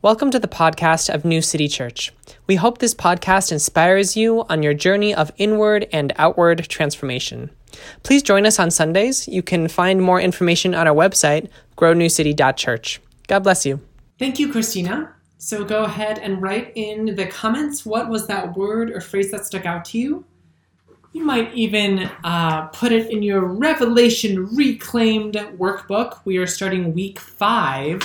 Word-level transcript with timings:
Welcome 0.00 0.30
to 0.30 0.38
the 0.38 0.46
podcast 0.46 1.12
of 1.12 1.24
New 1.24 1.42
City 1.42 1.66
Church. 1.66 2.12
We 2.46 2.54
hope 2.54 2.78
this 2.78 2.94
podcast 2.94 3.50
inspires 3.50 4.16
you 4.16 4.44
on 4.48 4.62
your 4.62 4.72
journey 4.72 5.12
of 5.12 5.32
inward 5.38 5.88
and 5.92 6.12
outward 6.18 6.68
transformation. 6.68 7.50
Please 8.04 8.22
join 8.22 8.46
us 8.46 8.60
on 8.60 8.70
Sundays. 8.70 9.26
You 9.26 9.42
can 9.42 9.66
find 9.66 10.00
more 10.00 10.20
information 10.20 10.72
on 10.72 10.86
our 10.86 10.94
website, 10.94 11.48
grownewcity.church. 11.76 13.00
God 13.26 13.40
bless 13.40 13.66
you. 13.66 13.80
Thank 14.20 14.38
you, 14.38 14.52
Christina. 14.52 15.16
So 15.38 15.64
go 15.64 15.82
ahead 15.82 16.20
and 16.20 16.40
write 16.40 16.70
in 16.76 17.16
the 17.16 17.26
comments 17.26 17.84
what 17.84 18.08
was 18.08 18.28
that 18.28 18.56
word 18.56 18.92
or 18.92 19.00
phrase 19.00 19.32
that 19.32 19.46
stuck 19.46 19.66
out 19.66 19.84
to 19.86 19.98
you. 19.98 20.24
You 21.12 21.24
might 21.24 21.52
even 21.54 22.08
uh, 22.22 22.66
put 22.68 22.92
it 22.92 23.10
in 23.10 23.24
your 23.24 23.44
Revelation 23.44 24.46
Reclaimed 24.54 25.34
workbook. 25.34 26.20
We 26.24 26.36
are 26.36 26.46
starting 26.46 26.94
week 26.94 27.18
five 27.18 28.00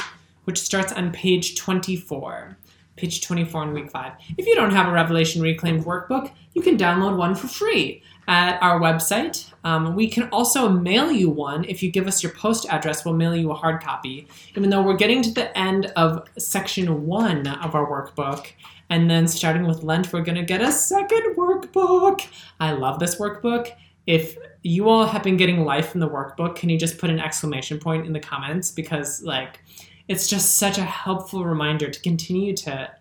which 0.46 0.60
starts 0.60 0.92
on 0.94 1.12
page 1.12 1.56
24. 1.56 2.58
Page 2.96 3.22
24 3.26 3.64
in 3.64 3.74
week 3.74 3.90
5. 3.90 4.12
If 4.38 4.46
you 4.46 4.54
don't 4.54 4.72
have 4.72 4.88
a 4.88 4.92
Revelation 4.92 5.42
Reclaimed 5.42 5.84
workbook, 5.84 6.32
you 6.54 6.62
can 6.62 6.78
download 6.78 7.18
one 7.18 7.34
for 7.34 7.48
free 7.48 8.04
at 8.28 8.62
our 8.62 8.80
website. 8.80 9.52
Um, 9.64 9.96
we 9.96 10.08
can 10.08 10.30
also 10.30 10.70
mail 10.70 11.12
you 11.12 11.30
one. 11.30 11.66
If 11.66 11.82
you 11.82 11.92
give 11.92 12.08
us 12.08 12.22
your 12.22 12.32
post 12.34 12.68
address, 12.70 13.04
we'll 13.04 13.16
mail 13.16 13.36
you 13.36 13.52
a 13.52 13.56
hard 13.56 13.82
copy. 13.82 14.28
Even 14.56 14.70
though 14.70 14.84
we're 14.84 14.96
getting 14.96 15.22
to 15.24 15.32
the 15.32 15.58
end 15.58 15.88
of 15.96 16.28
section 16.38 17.08
one 17.08 17.48
of 17.48 17.74
our 17.74 17.90
workbook, 17.90 18.52
and 18.90 19.10
then 19.10 19.28
starting 19.28 19.66
with 19.66 19.82
Lent, 19.82 20.14
we're 20.14 20.22
going 20.22 20.36
to 20.36 20.44
get 20.44 20.62
a 20.62 20.72
second 20.72 21.36
workbook. 21.36 22.28
I 22.60 22.74
love 22.74 23.00
this 23.00 23.16
workbook. 23.16 23.72
If 24.06 24.38
you 24.62 24.90
all 24.90 25.06
have 25.08 25.24
been 25.24 25.38
getting 25.38 25.64
life 25.64 25.90
from 25.90 26.02
the 26.02 26.10
workbook, 26.10 26.56
can 26.56 26.70
you 26.70 26.78
just 26.78 26.98
put 26.98 27.10
an 27.10 27.20
exclamation 27.20 27.80
point 27.80 28.06
in 28.06 28.14
the 28.14 28.20
comments? 28.20 28.70
Because, 28.70 29.24
like, 29.24 29.62
it's 30.08 30.28
just 30.28 30.58
such 30.58 30.78
a 30.78 30.84
helpful 30.84 31.46
reminder 31.46 31.90
to 31.90 32.00
continue 32.02 32.56
to 32.58 32.92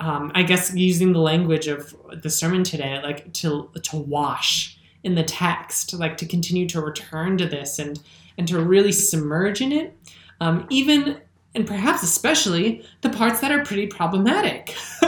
um, 0.00 0.30
I 0.34 0.42
guess 0.44 0.72
using 0.74 1.12
the 1.12 1.18
language 1.18 1.66
of 1.66 1.94
the 2.22 2.30
sermon 2.30 2.62
today, 2.62 3.00
like 3.02 3.32
to 3.34 3.68
to 3.82 3.96
wash 3.96 4.78
in 5.02 5.14
the 5.14 5.24
text, 5.24 5.92
like 5.94 6.16
to 6.18 6.26
continue 6.26 6.68
to 6.68 6.80
return 6.80 7.36
to 7.38 7.46
this 7.46 7.78
and 7.78 8.00
and 8.36 8.46
to 8.48 8.60
really 8.60 8.92
submerge 8.92 9.60
in 9.60 9.72
it, 9.72 9.96
um, 10.40 10.66
even 10.70 11.20
and 11.54 11.66
perhaps 11.66 12.02
especially 12.02 12.84
the 13.00 13.10
parts 13.10 13.40
that 13.40 13.50
are 13.50 13.64
pretty 13.64 13.86
problematic. 13.86 14.76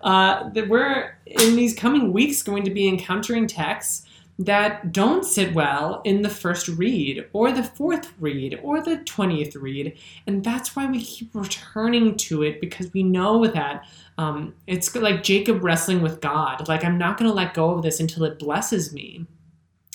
uh, 0.00 0.48
that 0.50 0.68
we're 0.68 1.16
in 1.26 1.54
these 1.54 1.74
coming 1.74 2.12
weeks 2.12 2.42
going 2.42 2.64
to 2.64 2.70
be 2.70 2.88
encountering 2.88 3.46
texts 3.46 4.03
that 4.38 4.92
don't 4.92 5.24
sit 5.24 5.54
well 5.54 6.00
in 6.04 6.22
the 6.22 6.28
first 6.28 6.66
read 6.68 7.24
or 7.32 7.52
the 7.52 7.62
fourth 7.62 8.12
read 8.18 8.58
or 8.62 8.82
the 8.82 8.96
20th 8.96 9.60
read. 9.60 9.96
And 10.26 10.42
that's 10.42 10.74
why 10.74 10.86
we 10.86 11.04
keep 11.04 11.34
returning 11.34 12.16
to 12.16 12.42
it 12.42 12.60
because 12.60 12.92
we 12.92 13.04
know 13.04 13.46
that 13.46 13.86
um, 14.18 14.54
it's 14.66 14.94
like 14.94 15.22
Jacob 15.22 15.62
wrestling 15.62 16.02
with 16.02 16.20
God. 16.20 16.66
Like, 16.68 16.84
I'm 16.84 16.98
not 16.98 17.16
going 17.16 17.30
to 17.30 17.34
let 17.34 17.54
go 17.54 17.70
of 17.70 17.82
this 17.82 18.00
until 18.00 18.24
it 18.24 18.38
blesses 18.38 18.92
me. 18.92 19.26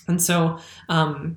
And 0.07 0.21
so, 0.21 0.57
um, 0.87 1.35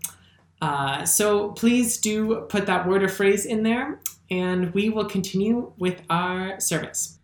uh, 0.61 1.05
so 1.05 1.51
please 1.51 1.99
do 1.99 2.43
put 2.49 2.67
that 2.67 2.87
word 2.87 3.03
or 3.03 3.09
phrase 3.09 3.45
in 3.47 3.65
there, 3.65 4.01
and 4.31 4.73
we 4.75 4.89
will 4.89 5.05
continue 5.05 5.73
with 5.77 6.01
our 6.09 6.59
service 6.61 7.19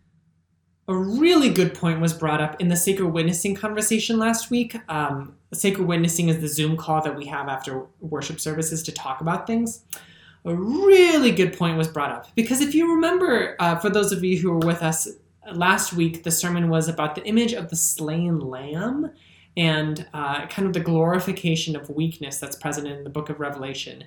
a 0.89 0.97
really 0.97 1.49
good 1.49 1.75
point 1.75 2.01
was 2.01 2.13
brought 2.13 2.41
up 2.41 2.59
in 2.59 2.67
the 2.67 2.75
sacred 2.75 3.09
witnessing 3.09 3.55
conversation 3.55 4.17
last 4.17 4.49
week. 4.49 4.75
Um, 4.89 5.35
sacred 5.53 5.85
witnessing 5.85 6.29
is 6.29 6.41
the 6.41 6.47
Zoom 6.47 6.75
call 6.77 6.99
that 7.03 7.15
we 7.15 7.27
have 7.27 7.47
after 7.47 7.85
worship 8.01 8.39
services 8.39 8.81
to 8.83 8.91
talk 8.91 9.21
about 9.21 9.45
things. 9.45 9.83
A 10.45 10.55
really 10.55 11.29
good 11.29 11.55
point 11.55 11.77
was 11.77 11.87
brought 11.87 12.11
up 12.11 12.33
because 12.33 12.59
if 12.59 12.73
you 12.73 12.91
remember, 12.95 13.55
uh, 13.59 13.77
for 13.77 13.91
those 13.91 14.11
of 14.11 14.23
you 14.23 14.39
who 14.39 14.49
were 14.49 14.65
with 14.65 14.81
us 14.81 15.07
last 15.53 15.93
week, 15.93 16.23
the 16.23 16.31
sermon 16.31 16.69
was 16.69 16.87
about 16.87 17.13
the 17.13 17.23
image 17.23 17.53
of 17.53 17.69
the 17.69 17.75
slain 17.75 18.39
lamb 18.39 19.11
and 19.55 20.07
uh, 20.15 20.47
kind 20.47 20.67
of 20.67 20.73
the 20.73 20.79
glorification 20.79 21.75
of 21.75 21.87
weakness 21.91 22.39
that's 22.39 22.55
present 22.55 22.87
in 22.87 23.03
the 23.03 23.11
book 23.11 23.29
of 23.29 23.39
Revelation, 23.39 24.05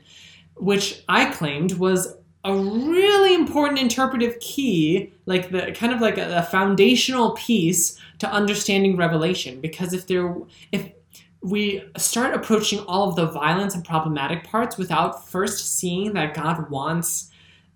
which 0.57 1.05
I 1.09 1.27
claimed 1.27 1.75
was 1.75 2.17
a 2.45 2.53
really 2.53 3.22
important 3.43 3.79
interpretive 3.79 4.39
key, 4.41 5.13
like 5.27 5.51
the 5.51 5.73
kind 5.73 5.93
of 5.93 6.01
like 6.01 6.19
a, 6.19 6.39
a, 6.39 6.43
foundational 6.43 7.33
piece 7.33 7.99
to 8.19 8.31
understanding 8.31 8.97
Revelation. 8.97 9.61
Because 9.61 9.93
if 9.93 10.07
there, 10.07 10.35
if 10.71 10.91
we 11.43 11.83
start 11.97 12.35
approaching 12.35 12.79
all 12.81 13.09
of 13.09 13.17
the 13.17 13.27
violence 13.27 13.75
and 13.75 13.85
problematic 13.85 14.45
parts 14.45 14.79
without 14.79 15.29
first 15.29 15.79
seeing 15.79 16.13
that 16.13 16.35
God 16.35 16.71
wants 16.71 17.31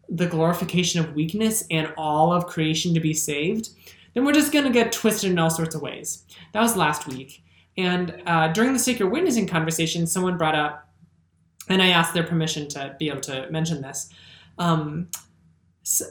the 0.09 0.27
glorification 0.27 1.01
of 1.01 1.15
weakness 1.15 1.65
and 1.71 1.93
all 1.97 2.33
of 2.33 2.47
creation 2.47 2.95
to 2.95 3.01
be 3.01 3.13
saved, 3.13 3.71
then 4.15 4.25
we're 4.25 4.33
just 4.33 4.53
going 4.53 4.65
to 4.65 4.71
get 4.71 4.93
twisted 4.93 5.31
in 5.31 5.39
all 5.39 5.51
sorts 5.51 5.75
of 5.75 5.83
ways. 5.83 6.25
That 6.53 6.61
was 6.61 6.77
last 6.77 7.07
week. 7.09 7.43
And 7.77 8.23
uh, 8.27 8.49
during 8.49 8.73
the 8.73 8.79
sacred 8.79 9.09
witnessing 9.09 9.47
conversation, 9.47 10.07
someone 10.07 10.39
brought 10.39 10.55
up, 10.55 10.89
and 11.69 11.83
I 11.83 11.89
asked 11.89 12.15
their 12.15 12.23
permission 12.23 12.69
to 12.69 12.95
be 12.99 13.09
able 13.11 13.21
to 13.23 13.51
mention 13.51 13.83
this 13.83 14.09
um, 14.59 15.09
so 15.89 16.05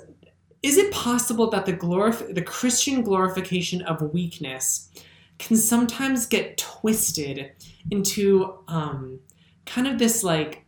is 0.63 0.77
it 0.77 0.89
possible 0.93 1.49
that 1.49 1.65
the 1.65 1.73
glorif- 1.73 2.33
the 2.33 2.41
Christian 2.41 3.01
glorification 3.01 3.81
of 3.81 4.13
weakness 4.13 4.89
can 5.37 5.57
sometimes 5.57 6.25
get 6.25 6.57
twisted 6.57 7.51
into 7.91 8.53
um, 8.69 9.19
kind 9.65 9.85
of 9.85 9.99
this 9.99 10.23
like 10.23 10.63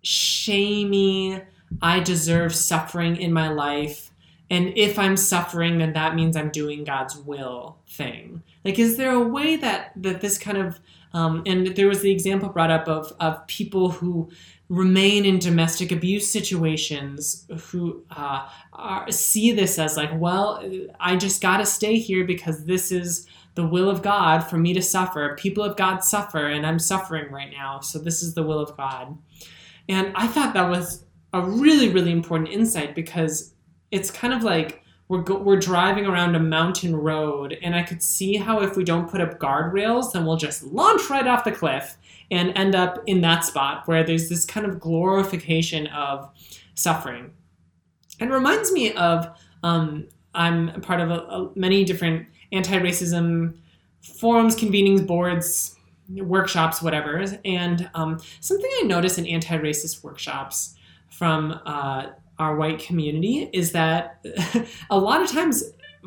shamey, 0.00 1.42
I 1.82 2.00
deserve 2.00 2.54
suffering 2.54 3.16
in 3.16 3.30
my 3.30 3.50
life, 3.50 4.10
and 4.48 4.72
if 4.74 4.98
I'm 4.98 5.18
suffering, 5.18 5.76
then 5.76 5.92
that 5.92 6.14
means 6.14 6.34
I'm 6.34 6.50
doing 6.50 6.82
God's 6.82 7.14
will 7.14 7.76
thing. 7.86 8.42
Like, 8.64 8.78
is 8.78 8.96
there 8.96 9.12
a 9.12 9.28
way 9.28 9.56
that 9.56 9.92
that 9.96 10.22
this 10.22 10.38
kind 10.38 10.56
of 10.56 10.80
um, 11.16 11.42
and 11.46 11.68
there 11.68 11.88
was 11.88 12.02
the 12.02 12.12
example 12.12 12.50
brought 12.50 12.70
up 12.70 12.88
of 12.88 13.10
of 13.20 13.46
people 13.46 13.90
who 13.90 14.28
remain 14.68 15.24
in 15.24 15.38
domestic 15.38 15.90
abuse 15.90 16.30
situations 16.30 17.46
who 17.70 18.04
uh, 18.10 18.46
are, 18.74 19.10
see 19.10 19.52
this 19.52 19.78
as 19.78 19.96
like, 19.96 20.10
well, 20.14 20.62
I 21.00 21.16
just 21.16 21.40
got 21.40 21.58
to 21.58 21.66
stay 21.66 21.98
here 21.98 22.24
because 22.24 22.66
this 22.66 22.92
is 22.92 23.26
the 23.54 23.66
will 23.66 23.88
of 23.88 24.02
God 24.02 24.40
for 24.40 24.58
me 24.58 24.74
to 24.74 24.82
suffer. 24.82 25.34
People 25.38 25.64
of 25.64 25.76
God 25.76 26.04
suffer, 26.04 26.48
and 26.48 26.66
I'm 26.66 26.78
suffering 26.78 27.32
right 27.32 27.50
now, 27.50 27.80
so 27.80 27.98
this 27.98 28.22
is 28.22 28.34
the 28.34 28.42
will 28.42 28.58
of 28.58 28.76
God. 28.76 29.16
And 29.88 30.12
I 30.16 30.26
thought 30.26 30.52
that 30.52 30.68
was 30.68 31.04
a 31.32 31.40
really, 31.40 31.88
really 31.88 32.12
important 32.12 32.50
insight 32.50 32.94
because 32.94 33.54
it's 33.90 34.10
kind 34.10 34.34
of 34.34 34.42
like 34.42 34.82
we're, 35.08 35.22
go- 35.22 35.38
we're 35.38 35.58
driving 35.58 36.06
around 36.06 36.34
a 36.34 36.40
mountain 36.40 36.96
road, 36.96 37.56
and 37.62 37.74
I 37.74 37.82
could 37.82 38.02
see 38.02 38.36
how 38.36 38.60
if 38.60 38.76
we 38.76 38.84
don't 38.84 39.08
put 39.08 39.20
up 39.20 39.38
guardrails, 39.38 40.12
then 40.12 40.26
we'll 40.26 40.36
just 40.36 40.64
launch 40.64 41.08
right 41.08 41.26
off 41.26 41.44
the 41.44 41.52
cliff 41.52 41.96
and 42.30 42.52
end 42.56 42.74
up 42.74 43.02
in 43.06 43.20
that 43.20 43.44
spot 43.44 43.86
where 43.86 44.02
there's 44.02 44.28
this 44.28 44.44
kind 44.44 44.66
of 44.66 44.80
glorification 44.80 45.86
of 45.88 46.28
suffering. 46.74 47.32
And 48.18 48.30
reminds 48.30 48.72
me 48.72 48.92
of 48.94 49.28
um, 49.62 50.08
I'm 50.34 50.80
part 50.80 51.00
of 51.00 51.10
a, 51.10 51.20
a, 51.20 51.50
many 51.54 51.84
different 51.84 52.26
anti-racism 52.52 53.56
forums, 54.00 54.56
convenings, 54.56 55.06
boards, 55.06 55.76
workshops, 56.08 56.82
whatever. 56.82 57.24
And 57.44 57.88
um, 57.94 58.20
something 58.40 58.70
I 58.80 58.86
notice 58.86 59.18
in 59.18 59.26
anti-racist 59.26 60.02
workshops 60.02 60.74
from 61.10 61.60
uh, 61.64 62.08
our 62.38 62.56
white 62.56 62.78
community 62.78 63.48
is 63.52 63.72
that 63.72 64.24
a 64.90 64.98
lot 64.98 65.22
of 65.22 65.30
times 65.30 65.64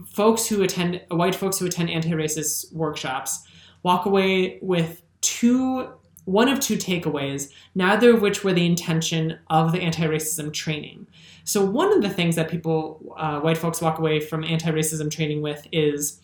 folks 0.07 0.47
who 0.47 0.61
attend 0.61 1.01
white 1.09 1.35
folks 1.35 1.59
who 1.59 1.65
attend 1.65 1.89
anti-racist 1.89 2.71
workshops 2.73 3.43
walk 3.83 4.05
away 4.05 4.59
with 4.61 5.01
two 5.21 5.89
one 6.29 6.47
of 6.47 6.59
two 6.59 6.75
takeaways, 6.75 7.51
neither 7.73 8.13
of 8.13 8.21
which 8.21 8.43
were 8.43 8.53
the 8.53 8.65
intention 8.65 9.39
of 9.49 9.71
the 9.71 9.81
anti 9.81 10.03
racism 10.03 10.53
training. 10.53 11.07
So, 11.43 11.65
one 11.65 11.91
of 11.91 12.03
the 12.03 12.09
things 12.09 12.35
that 12.35 12.49
people, 12.49 13.15
uh, 13.17 13.39
white 13.39 13.57
folks, 13.57 13.81
walk 13.81 13.97
away 13.97 14.19
from 14.19 14.43
anti 14.43 14.69
racism 14.69 15.09
training 15.09 15.41
with 15.41 15.67
is, 15.71 16.19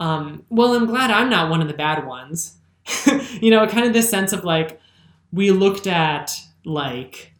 um, 0.00 0.44
well, 0.48 0.72
I'm 0.72 0.86
glad 0.86 1.10
I'm 1.10 1.28
not 1.28 1.50
one 1.50 1.60
of 1.60 1.68
the 1.68 1.74
bad 1.74 2.06
ones. 2.06 2.56
you 3.40 3.50
know, 3.50 3.66
kind 3.66 3.86
of 3.86 3.92
this 3.92 4.08
sense 4.08 4.32
of 4.32 4.44
like, 4.44 4.80
we 5.30 5.50
looked 5.50 5.86
at 5.86 6.40
like 6.64 7.34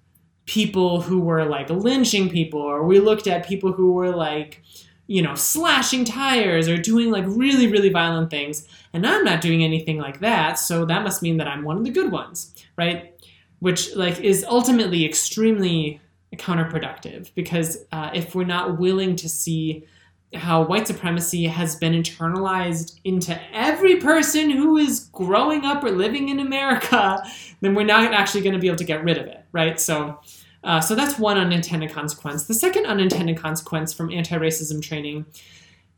people 0.50 1.00
who 1.00 1.20
were 1.20 1.44
like 1.44 1.70
lynching 1.70 2.29
people, 2.29 2.61
or 2.61 2.82
we 2.85 2.99
looked 2.99 3.29
at 3.29 3.47
people 3.47 3.70
who 3.70 3.93
were 3.93 4.11
like, 4.11 4.61
you 5.06 5.23
know, 5.23 5.37
slashing 5.37 6.05
tires 6.05 6.67
or 6.67 6.76
doing 6.76 7.12
like 7.12 7.25
really, 7.29 7.69
really 7.69 7.88
violent 7.88 8.31
things. 8.31 8.67
And 8.93 9.06
I'm 9.06 9.23
not 9.23 9.41
doing 9.41 9.62
anything 9.62 9.99
like 9.99 10.19
that, 10.20 10.58
so 10.58 10.85
that 10.87 11.05
must 11.05 11.23
mean 11.23 11.37
that 11.37 11.47
I'm 11.47 11.62
one 11.62 11.76
of 11.76 11.85
the 11.85 11.91
good 11.91 12.11
ones, 12.11 12.52
right? 12.76 13.14
Which 13.61 13.94
like 13.94 14.19
is 14.19 14.44
ultimately 14.49 15.05
extremely 15.06 16.00
counterproductive 16.35 17.32
because 17.37 17.85
uh, 17.93 18.11
if 18.12 18.35
we're 18.35 18.43
not 18.43 18.81
willing 18.81 19.14
to 19.17 19.29
see 19.29 19.87
how 20.35 20.64
white 20.64 20.88
supremacy 20.88 21.47
has 21.47 21.76
been 21.76 21.93
internalized 21.93 22.99
into 23.05 23.38
every 23.52 23.97
person 23.97 24.50
who 24.50 24.76
is 24.76 25.08
growing 25.12 25.64
up 25.64 25.85
or 25.85 25.93
living 25.93 26.29
in 26.29 26.41
America, 26.41 27.23
then 27.61 27.76
we're 27.76 27.85
not 27.85 28.12
actually 28.12 28.41
going 28.41 28.55
to 28.55 28.61
be 28.61 28.67
able 28.67 28.79
to 28.79 28.85
get 28.85 29.05
rid 29.05 29.17
of 29.17 29.26
it, 29.26 29.44
right? 29.52 29.81
So 29.81 30.19
Uh, 30.62 30.80
so 30.80 30.94
that's 30.94 31.18
one 31.18 31.38
unintended 31.38 31.90
consequence. 31.90 32.44
The 32.44 32.54
second 32.54 32.86
unintended 32.86 33.38
consequence 33.38 33.92
from 33.92 34.12
anti 34.12 34.36
racism 34.36 34.82
training 34.82 35.26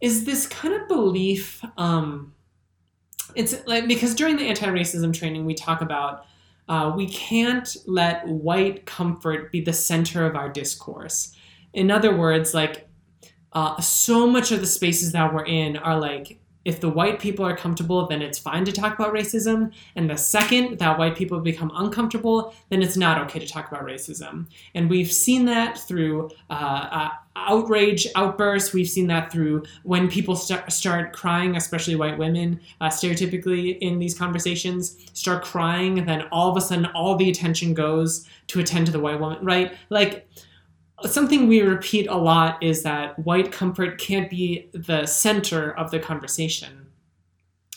is 0.00 0.24
this 0.24 0.46
kind 0.46 0.74
of 0.74 0.88
belief. 0.88 1.64
Um, 1.76 2.34
it's 3.34 3.66
like 3.66 3.88
because 3.88 4.14
during 4.14 4.36
the 4.36 4.44
anti 4.44 4.66
racism 4.66 5.12
training, 5.12 5.44
we 5.44 5.54
talk 5.54 5.80
about 5.80 6.26
uh, 6.68 6.92
we 6.94 7.08
can't 7.08 7.76
let 7.86 8.26
white 8.26 8.86
comfort 8.86 9.50
be 9.50 9.60
the 9.60 9.72
center 9.72 10.26
of 10.26 10.36
our 10.36 10.48
discourse. 10.48 11.34
In 11.72 11.90
other 11.90 12.16
words, 12.16 12.54
like 12.54 12.88
uh, 13.52 13.80
so 13.80 14.26
much 14.26 14.52
of 14.52 14.60
the 14.60 14.66
spaces 14.66 15.12
that 15.12 15.32
we're 15.34 15.44
in 15.44 15.76
are 15.76 15.98
like 15.98 16.38
if 16.64 16.80
the 16.80 16.88
white 16.88 17.18
people 17.18 17.44
are 17.44 17.56
comfortable, 17.56 18.06
then 18.06 18.22
it's 18.22 18.38
fine 18.38 18.64
to 18.64 18.72
talk 18.72 18.94
about 18.94 19.12
racism. 19.12 19.72
And 19.96 20.08
the 20.08 20.16
second 20.16 20.78
that 20.78 20.98
white 20.98 21.16
people 21.16 21.40
become 21.40 21.72
uncomfortable, 21.74 22.54
then 22.68 22.82
it's 22.82 22.96
not 22.96 23.18
okay 23.22 23.38
to 23.38 23.46
talk 23.46 23.70
about 23.70 23.84
racism. 23.84 24.46
And 24.74 24.88
we've 24.88 25.10
seen 25.10 25.44
that 25.46 25.78
through 25.78 26.30
uh, 26.50 26.52
uh, 26.52 27.08
outrage 27.34 28.06
outbursts. 28.14 28.72
We've 28.72 28.88
seen 28.88 29.06
that 29.08 29.32
through 29.32 29.64
when 29.82 30.08
people 30.08 30.36
start, 30.36 30.70
start 30.72 31.12
crying, 31.12 31.56
especially 31.56 31.96
white 31.96 32.18
women, 32.18 32.60
uh, 32.80 32.88
stereotypically 32.88 33.78
in 33.78 33.98
these 33.98 34.16
conversations, 34.16 34.96
start 35.12 35.42
crying. 35.42 36.04
Then 36.04 36.22
all 36.30 36.50
of 36.50 36.56
a 36.56 36.60
sudden, 36.60 36.86
all 36.94 37.16
the 37.16 37.30
attention 37.30 37.74
goes 37.74 38.28
to 38.48 38.60
attend 38.60 38.86
to 38.86 38.92
the 38.92 39.00
white 39.00 39.18
woman, 39.18 39.44
right? 39.44 39.72
Like, 39.90 40.28
something 41.06 41.48
we 41.48 41.62
repeat 41.62 42.06
a 42.06 42.16
lot 42.16 42.62
is 42.62 42.82
that 42.82 43.18
white 43.18 43.52
comfort 43.52 43.98
can't 43.98 44.30
be 44.30 44.68
the 44.72 45.06
center 45.06 45.72
of 45.72 45.90
the 45.90 45.98
conversation. 45.98 46.86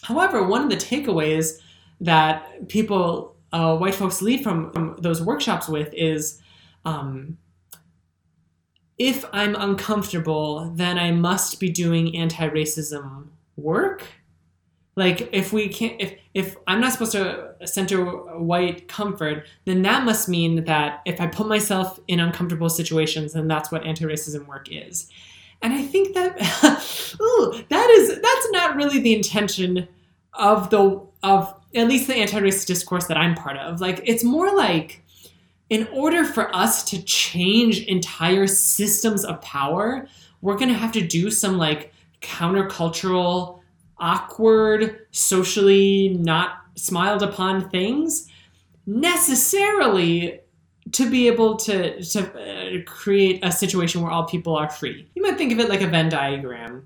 However, 0.02 0.46
one 0.46 0.64
of 0.64 0.70
the 0.70 0.76
takeaways 0.76 1.60
that 2.02 2.68
people, 2.68 3.36
uh, 3.52 3.78
white 3.78 3.96
folks, 3.96 4.22
leave 4.22 4.42
from, 4.42 4.72
from, 4.72 4.98
those 5.00 5.22
workshops 5.22 5.68
with 5.68 5.94
is 5.94 6.42
um, 6.86 7.38
if 8.98 9.26
I'm 9.34 9.56
uncomfortable, 9.56 10.72
then 10.76 10.98
I 10.98 11.12
must 11.12 11.60
be 11.60 11.70
doing 11.70 12.16
anti 12.16 12.48
racism 12.50 13.28
work 13.58 14.04
like 14.96 15.30
if 15.34 15.52
we 15.52 15.68
can't 15.68 16.00
if 16.00 16.16
if 16.34 16.56
i'm 16.68 16.80
not 16.80 16.92
supposed 16.92 17.12
to 17.12 17.54
center 17.66 18.06
white 18.40 18.88
comfort 18.88 19.46
then 19.66 19.82
that 19.82 20.04
must 20.04 20.30
mean 20.30 20.64
that 20.66 21.02
if 21.06 21.20
i 21.20 21.28
put 21.28 21.48
myself 21.48 22.00
in 22.08 22.20
uncomfortable 22.20 22.70
situations 22.70 23.34
then 23.34 23.48
that's 23.48 23.72
what 23.72 23.86
anti-racism 23.86 24.46
work 24.48 24.68
is. 24.72 25.10
And 25.62 25.74
i 25.74 25.82
think 25.82 26.14
that 26.16 26.36
ooh, 27.22 27.64
that 27.70 27.90
is 27.92 28.10
that's 28.22 28.52
not 28.52 28.76
really 28.76 29.00
the 29.00 29.16
intention 29.16 29.88
of 30.34 30.70
the 30.70 31.02
of 31.24 31.54
at 31.76 31.88
least 31.88 32.08
the 32.08 32.16
anti-racist 32.16 32.68
discourse 32.68 33.08
that 33.08 33.18
i'm 33.18 33.36
part 33.36 33.58
of. 33.58 33.82
Like 33.82 34.02
it's 34.06 34.24
more 34.24 34.56
like 34.56 35.02
in 35.70 35.88
order 35.88 36.24
for 36.24 36.56
us 36.56 36.84
to 36.84 37.02
change 37.04 37.82
entire 37.86 38.48
systems 38.48 39.26
of 39.26 39.42
power 39.42 40.08
we're 40.42 40.56
going 40.56 40.70
to 40.70 40.76
have 40.76 40.92
to 40.92 41.02
do 41.02 41.32
some 41.32 41.58
like 41.58 41.92
countercultural 42.22 43.60
awkward, 43.98 45.08
socially 45.12 46.18
not 46.20 46.62
smiled 46.76 47.24
upon 47.24 47.70
things 47.70 48.30
necessarily 48.86 50.40
to 50.92 51.10
be 51.10 51.28
able 51.28 51.56
to, 51.58 52.02
to 52.04 52.80
uh, 52.80 52.84
create 52.86 53.44
a 53.44 53.52
situation 53.52 54.02
where 54.02 54.12
all 54.12 54.26
people 54.26 54.56
are 54.56 54.70
free. 54.70 55.10
You 55.16 55.24
might 55.24 55.38
think 55.38 55.52
of 55.52 55.60
it 55.60 55.70
like 55.70 55.82
a 55.82 55.88
Venn 55.88 56.10
diagram. 56.10 56.86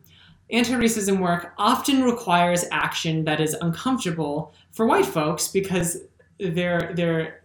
Anti 0.51 0.73
racism 0.73 1.19
work 1.19 1.53
often 1.57 2.03
requires 2.03 2.65
action 2.71 3.25
that 3.25 3.39
is 3.39 3.53
uncomfortable 3.55 4.53
for 4.71 4.87
white 4.87 5.05
folks 5.05 5.47
because 5.47 5.97
they're, 6.39 6.93
they're 6.95 7.43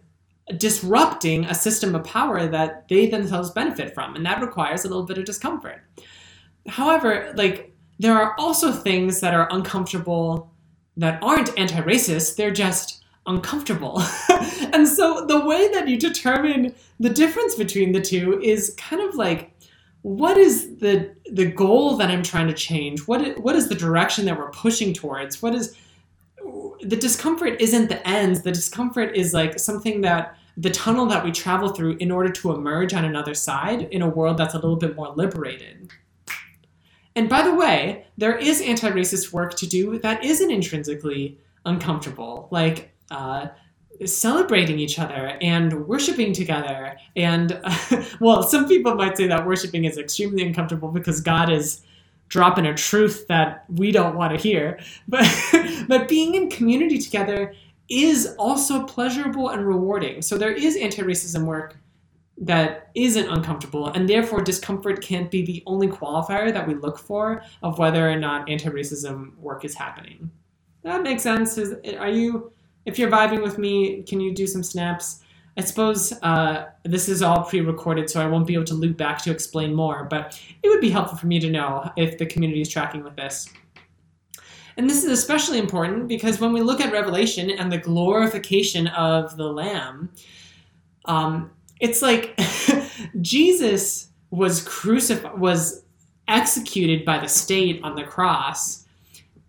disrupting 0.57 1.45
a 1.45 1.53
system 1.53 1.93
of 1.93 2.03
power 2.03 2.47
that 2.47 2.87
they 2.87 3.07
themselves 3.07 3.51
benefit 3.51 3.93
from, 3.93 4.15
and 4.15 4.25
that 4.25 4.41
requires 4.41 4.85
a 4.85 4.87
little 4.87 5.03
bit 5.03 5.17
of 5.17 5.25
discomfort. 5.25 5.83
However, 6.67 7.33
like 7.35 7.74
there 7.99 8.13
are 8.13 8.35
also 8.37 8.71
things 8.71 9.21
that 9.21 9.33
are 9.33 9.47
uncomfortable 9.51 10.51
that 10.97 11.21
aren't 11.21 11.57
anti 11.57 11.81
racist, 11.81 12.35
they're 12.35 12.51
just 12.51 13.03
uncomfortable. 13.25 14.01
and 14.73 14.87
so 14.87 15.25
the 15.25 15.43
way 15.45 15.69
that 15.71 15.87
you 15.87 15.97
determine 15.97 16.73
the 16.99 17.09
difference 17.09 17.55
between 17.55 17.91
the 17.91 18.01
two 18.01 18.39
is 18.41 18.75
kind 18.77 19.01
of 19.01 19.15
like 19.15 19.51
what 20.03 20.37
is 20.37 20.77
the 20.77 21.15
the 21.31 21.45
goal 21.45 21.97
that 21.97 22.11
I'm 22.11 22.21
trying 22.21 22.47
to 22.47 22.53
change? 22.53 23.07
What 23.07 23.21
is, 23.21 23.37
what 23.37 23.55
is 23.55 23.69
the 23.69 23.75
direction 23.75 24.25
that 24.25 24.37
we're 24.37 24.51
pushing 24.51 24.93
towards? 24.93 25.41
What 25.41 25.55
is 25.55 25.75
the 26.81 26.95
discomfort 26.95 27.59
isn't 27.59 27.89
the 27.89 28.07
ends. 28.07 28.43
The 28.43 28.51
discomfort 28.51 29.15
is 29.15 29.33
like 29.33 29.59
something 29.59 30.01
that 30.01 30.37
the 30.57 30.69
tunnel 30.69 31.05
that 31.07 31.23
we 31.23 31.31
travel 31.31 31.69
through 31.69 31.97
in 31.97 32.11
order 32.11 32.29
to 32.31 32.51
emerge 32.51 32.93
on 32.93 33.03
another 33.03 33.33
side 33.33 33.83
in 33.91 34.01
a 34.01 34.07
world 34.07 34.37
that's 34.37 34.53
a 34.53 34.57
little 34.57 34.75
bit 34.75 34.95
more 34.95 35.13
liberated. 35.15 35.89
And 37.15 37.29
by 37.29 37.41
the 37.43 37.53
way, 37.53 38.05
there 38.17 38.37
is 38.37 38.61
anti 38.61 38.89
racist 38.89 39.31
work 39.31 39.55
to 39.55 39.67
do 39.67 39.99
that 39.99 40.23
isn't 40.23 40.51
intrinsically 40.51 41.37
uncomfortable, 41.65 42.47
like 42.51 42.91
uh, 43.09 43.47
celebrating 44.05 44.79
each 44.79 44.99
other 44.99 45.37
and 45.41 45.87
worshiping 45.87 46.33
together. 46.33 46.97
And, 47.15 47.59
uh, 47.63 48.03
well, 48.19 48.43
some 48.43 48.67
people 48.67 48.95
might 48.95 49.17
say 49.17 49.27
that 49.27 49.45
worshiping 49.45 49.85
is 49.85 49.97
extremely 49.97 50.45
uncomfortable 50.45 50.89
because 50.89 51.21
God 51.21 51.49
is 51.49 51.81
dropping 52.27 52.65
a 52.65 52.73
truth 52.73 53.27
that 53.27 53.65
we 53.69 53.91
don't 53.91 54.15
want 54.15 54.33
to 54.33 54.41
hear. 54.41 54.79
But, 55.07 55.25
but 55.87 56.07
being 56.07 56.35
in 56.35 56.49
community 56.49 56.97
together 56.97 57.53
is 57.87 58.35
also 58.37 58.83
pleasurable 58.83 59.49
and 59.49 59.65
rewarding. 59.65 60.21
So 60.21 60.37
there 60.37 60.51
is 60.51 60.75
anti 60.75 61.01
racism 61.03 61.45
work 61.45 61.77
that 62.37 62.89
isn't 62.95 63.29
uncomfortable, 63.29 63.87
and 63.87 64.09
therefore 64.09 64.41
discomfort 64.41 65.01
can't 65.01 65.31
be 65.31 65.45
the 65.45 65.63
only 65.65 65.87
qualifier 65.87 66.51
that 66.51 66.67
we 66.67 66.75
look 66.75 66.99
for 66.99 67.41
of 67.63 67.79
whether 67.79 68.09
or 68.09 68.17
not 68.17 68.49
anti-racism 68.49 69.37
work 69.37 69.63
is 69.63 69.73
happening. 69.73 70.29
That 70.83 71.01
makes 71.01 71.23
sense. 71.23 71.57
Is, 71.57 71.75
are 71.97 72.09
you, 72.09 72.51
if 72.85 72.99
you're 72.99 73.09
vibing 73.09 73.41
with 73.41 73.57
me, 73.57 74.03
can 74.03 74.19
you 74.19 74.33
do 74.33 74.45
some 74.47 74.63
snaps? 74.63 75.21
I 75.57 75.61
suppose 75.61 76.11
uh, 76.21 76.65
this 76.83 77.07
is 77.07 77.21
all 77.21 77.43
pre-recorded, 77.43 78.09
so 78.09 78.21
I 78.21 78.27
won't 78.27 78.45
be 78.45 78.53
able 78.53 78.65
to 78.65 78.73
loop 78.73 78.97
back 78.97 79.21
to 79.23 79.31
explain 79.31 79.73
more, 79.73 80.03
but 80.03 80.39
it 80.61 80.67
would 80.67 80.81
be 80.81 80.89
helpful 80.89 81.17
for 81.17 81.27
me 81.27 81.39
to 81.39 81.49
know 81.49 81.89
if 81.95 82.17
the 82.17 82.25
community 82.25 82.59
is 82.59 82.69
tracking 82.69 83.03
with 83.03 83.15
this. 83.15 83.47
And 84.75 84.89
this 84.89 85.05
is 85.05 85.11
especially 85.11 85.57
important 85.57 86.09
because 86.09 86.41
when 86.41 86.51
we 86.51 86.61
look 86.61 86.81
at 86.81 86.91
Revelation 86.91 87.49
and 87.49 87.71
the 87.71 87.77
glorification 87.77 88.87
of 88.87 89.37
the 89.37 89.47
Lamb, 89.47 90.11
um, 91.05 91.51
it's 91.79 92.01
like 92.01 92.39
Jesus 93.21 94.09
was 94.31 94.63
crucified, 94.63 95.37
was 95.37 95.83
executed 96.27 97.05
by 97.05 97.19
the 97.19 97.27
state 97.27 97.79
on 97.83 97.95
the 97.95 98.03
cross, 98.03 98.85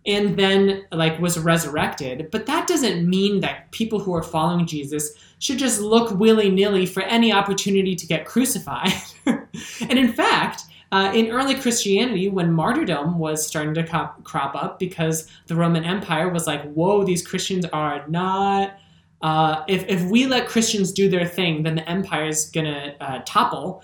and 0.05 0.37
then 0.37 0.85
like 0.91 1.19
was 1.19 1.37
resurrected. 1.37 2.29
But 2.31 2.45
that 2.45 2.67
doesn't 2.67 3.07
mean 3.07 3.41
that 3.41 3.71
people 3.71 3.99
who 3.99 4.15
are 4.15 4.23
following 4.23 4.65
Jesus 4.65 5.11
should 5.39 5.59
just 5.59 5.81
look 5.81 6.17
willy 6.17 6.49
nilly 6.49 6.85
for 6.85 7.03
any 7.03 7.31
opportunity 7.31 7.95
to 7.95 8.07
get 8.07 8.25
crucified. 8.25 8.93
and 9.25 9.99
in 9.99 10.11
fact, 10.13 10.63
uh, 10.91 11.11
in 11.13 11.29
early 11.31 11.55
Christianity, 11.55 12.29
when 12.29 12.51
martyrdom 12.51 13.19
was 13.19 13.45
starting 13.45 13.73
to 13.73 13.83
crop 14.23 14.55
up 14.55 14.79
because 14.79 15.27
the 15.47 15.55
Roman 15.55 15.83
Empire 15.83 16.29
was 16.29 16.47
like, 16.47 16.63
whoa, 16.73 17.03
these 17.03 17.25
Christians 17.25 17.65
are 17.65 18.07
not 18.07 18.79
uh, 19.21 19.63
if, 19.67 19.87
if 19.87 20.03
we 20.03 20.27
let 20.27 20.47
Christians 20.47 20.91
do 20.91 21.09
their 21.09 21.25
thing, 21.25 21.63
then 21.63 21.75
the 21.75 21.89
empire 21.89 22.27
is 22.27 22.49
going 22.51 22.65
to 22.65 23.03
uh, 23.03 23.21
topple, 23.25 23.83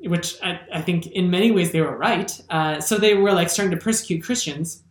which 0.00 0.36
I, 0.42 0.60
I, 0.72 0.82
think 0.82 1.06
in 1.06 1.30
many 1.30 1.50
ways 1.50 1.72
they 1.72 1.80
were 1.80 1.96
right. 1.96 2.30
Uh, 2.50 2.80
so 2.80 2.98
they 2.98 3.14
were 3.14 3.32
like 3.32 3.48
starting 3.48 3.76
to 3.76 3.82
persecute 3.82 4.22
Christians. 4.22 4.82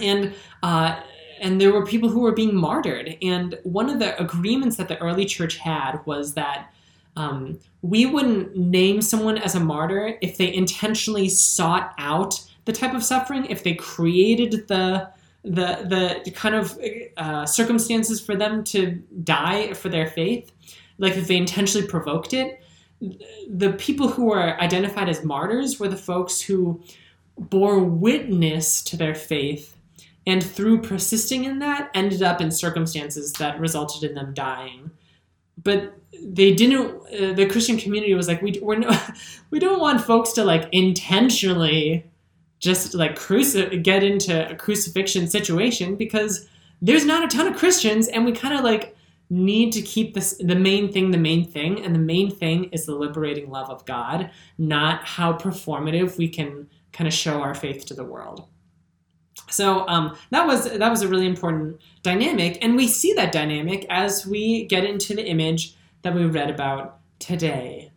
And, 0.00 0.34
uh, 0.62 1.00
and 1.40 1.60
there 1.60 1.72
were 1.72 1.84
people 1.84 2.08
who 2.08 2.20
were 2.20 2.32
being 2.32 2.54
martyred. 2.54 3.16
And 3.20 3.58
one 3.64 3.90
of 3.90 3.98
the 3.98 4.18
agreements 4.20 4.76
that 4.76 4.86
the 4.86 4.98
early 4.98 5.24
church 5.24 5.56
had 5.56 6.00
was 6.06 6.34
that 6.34 6.72
um, 7.16 7.58
we 7.82 8.06
wouldn't 8.06 8.56
name 8.56 9.02
someone 9.02 9.36
as 9.36 9.56
a 9.56 9.60
martyr 9.60 10.16
if 10.22 10.38
they 10.38 10.54
intentionally 10.54 11.28
sought 11.28 11.92
out 11.98 12.40
the 12.64 12.72
type 12.72 12.94
of 12.94 13.02
suffering, 13.02 13.46
if 13.46 13.64
they 13.64 13.74
created 13.74 14.68
the 14.68 15.10
the 15.44 16.22
the 16.24 16.30
kind 16.30 16.54
of 16.54 16.78
uh, 17.16 17.46
circumstances 17.46 18.20
for 18.20 18.36
them 18.36 18.62
to 18.64 19.02
die 19.24 19.72
for 19.74 19.88
their 19.88 20.06
faith, 20.06 20.52
like 20.98 21.16
if 21.16 21.26
they 21.26 21.36
intentionally 21.36 21.86
provoked 21.86 22.32
it, 22.32 22.62
the 23.48 23.72
people 23.72 24.08
who 24.08 24.26
were 24.26 24.60
identified 24.60 25.08
as 25.08 25.24
martyrs 25.24 25.80
were 25.80 25.88
the 25.88 25.96
folks 25.96 26.40
who 26.40 26.80
bore 27.36 27.80
witness 27.80 28.82
to 28.82 28.96
their 28.96 29.14
faith 29.14 29.76
and 30.26 30.42
through 30.42 30.80
persisting 30.80 31.44
in 31.44 31.58
that 31.58 31.90
ended 31.94 32.22
up 32.22 32.40
in 32.40 32.50
circumstances 32.50 33.32
that 33.34 33.58
resulted 33.58 34.08
in 34.08 34.14
them 34.14 34.32
dying. 34.34 34.90
But 35.62 35.94
they 36.24 36.54
didn't 36.54 37.02
uh, 37.06 37.32
the 37.32 37.46
christian 37.46 37.76
community 37.76 38.14
was 38.14 38.28
like 38.28 38.40
we, 38.42 38.58
we're 38.62 38.76
no, 38.76 38.96
we 39.50 39.58
don't 39.58 39.80
want 39.80 40.00
folks 40.00 40.32
to 40.32 40.44
like 40.44 40.68
intentionally 40.70 42.04
just 42.62 42.94
like 42.94 43.18
cruci- 43.18 43.82
get 43.82 44.02
into 44.02 44.50
a 44.50 44.56
crucifixion 44.56 45.28
situation 45.28 45.96
because 45.96 46.48
there's 46.80 47.04
not 47.04 47.24
a 47.24 47.36
ton 47.36 47.46
of 47.46 47.58
Christians 47.58 48.08
and 48.08 48.24
we 48.24 48.32
kind 48.32 48.54
of 48.54 48.64
like 48.64 48.96
need 49.28 49.72
to 49.72 49.82
keep 49.82 50.14
this 50.14 50.34
the 50.40 50.54
main 50.54 50.92
thing 50.92 51.10
the 51.10 51.18
main 51.18 51.44
thing 51.44 51.82
and 51.84 51.94
the 51.94 51.98
main 51.98 52.30
thing 52.30 52.64
is 52.64 52.84
the 52.84 52.94
liberating 52.94 53.48
love 53.48 53.70
of 53.70 53.82
god 53.86 54.30
not 54.58 55.02
how 55.06 55.32
performative 55.32 56.18
we 56.18 56.28
can 56.28 56.68
kind 56.92 57.08
of 57.08 57.14
show 57.14 57.40
our 57.40 57.54
faith 57.54 57.86
to 57.86 57.94
the 57.94 58.04
world. 58.04 58.46
So 59.48 59.86
um, 59.88 60.16
that 60.30 60.46
was 60.46 60.70
that 60.70 60.90
was 60.90 61.02
a 61.02 61.08
really 61.08 61.26
important 61.26 61.80
dynamic 62.02 62.58
and 62.62 62.76
we 62.76 62.88
see 62.88 63.12
that 63.14 63.32
dynamic 63.32 63.86
as 63.90 64.26
we 64.26 64.66
get 64.66 64.84
into 64.84 65.14
the 65.14 65.26
image 65.26 65.74
that 66.02 66.14
we 66.14 66.24
read 66.24 66.50
about 66.50 67.00
today. 67.18 67.90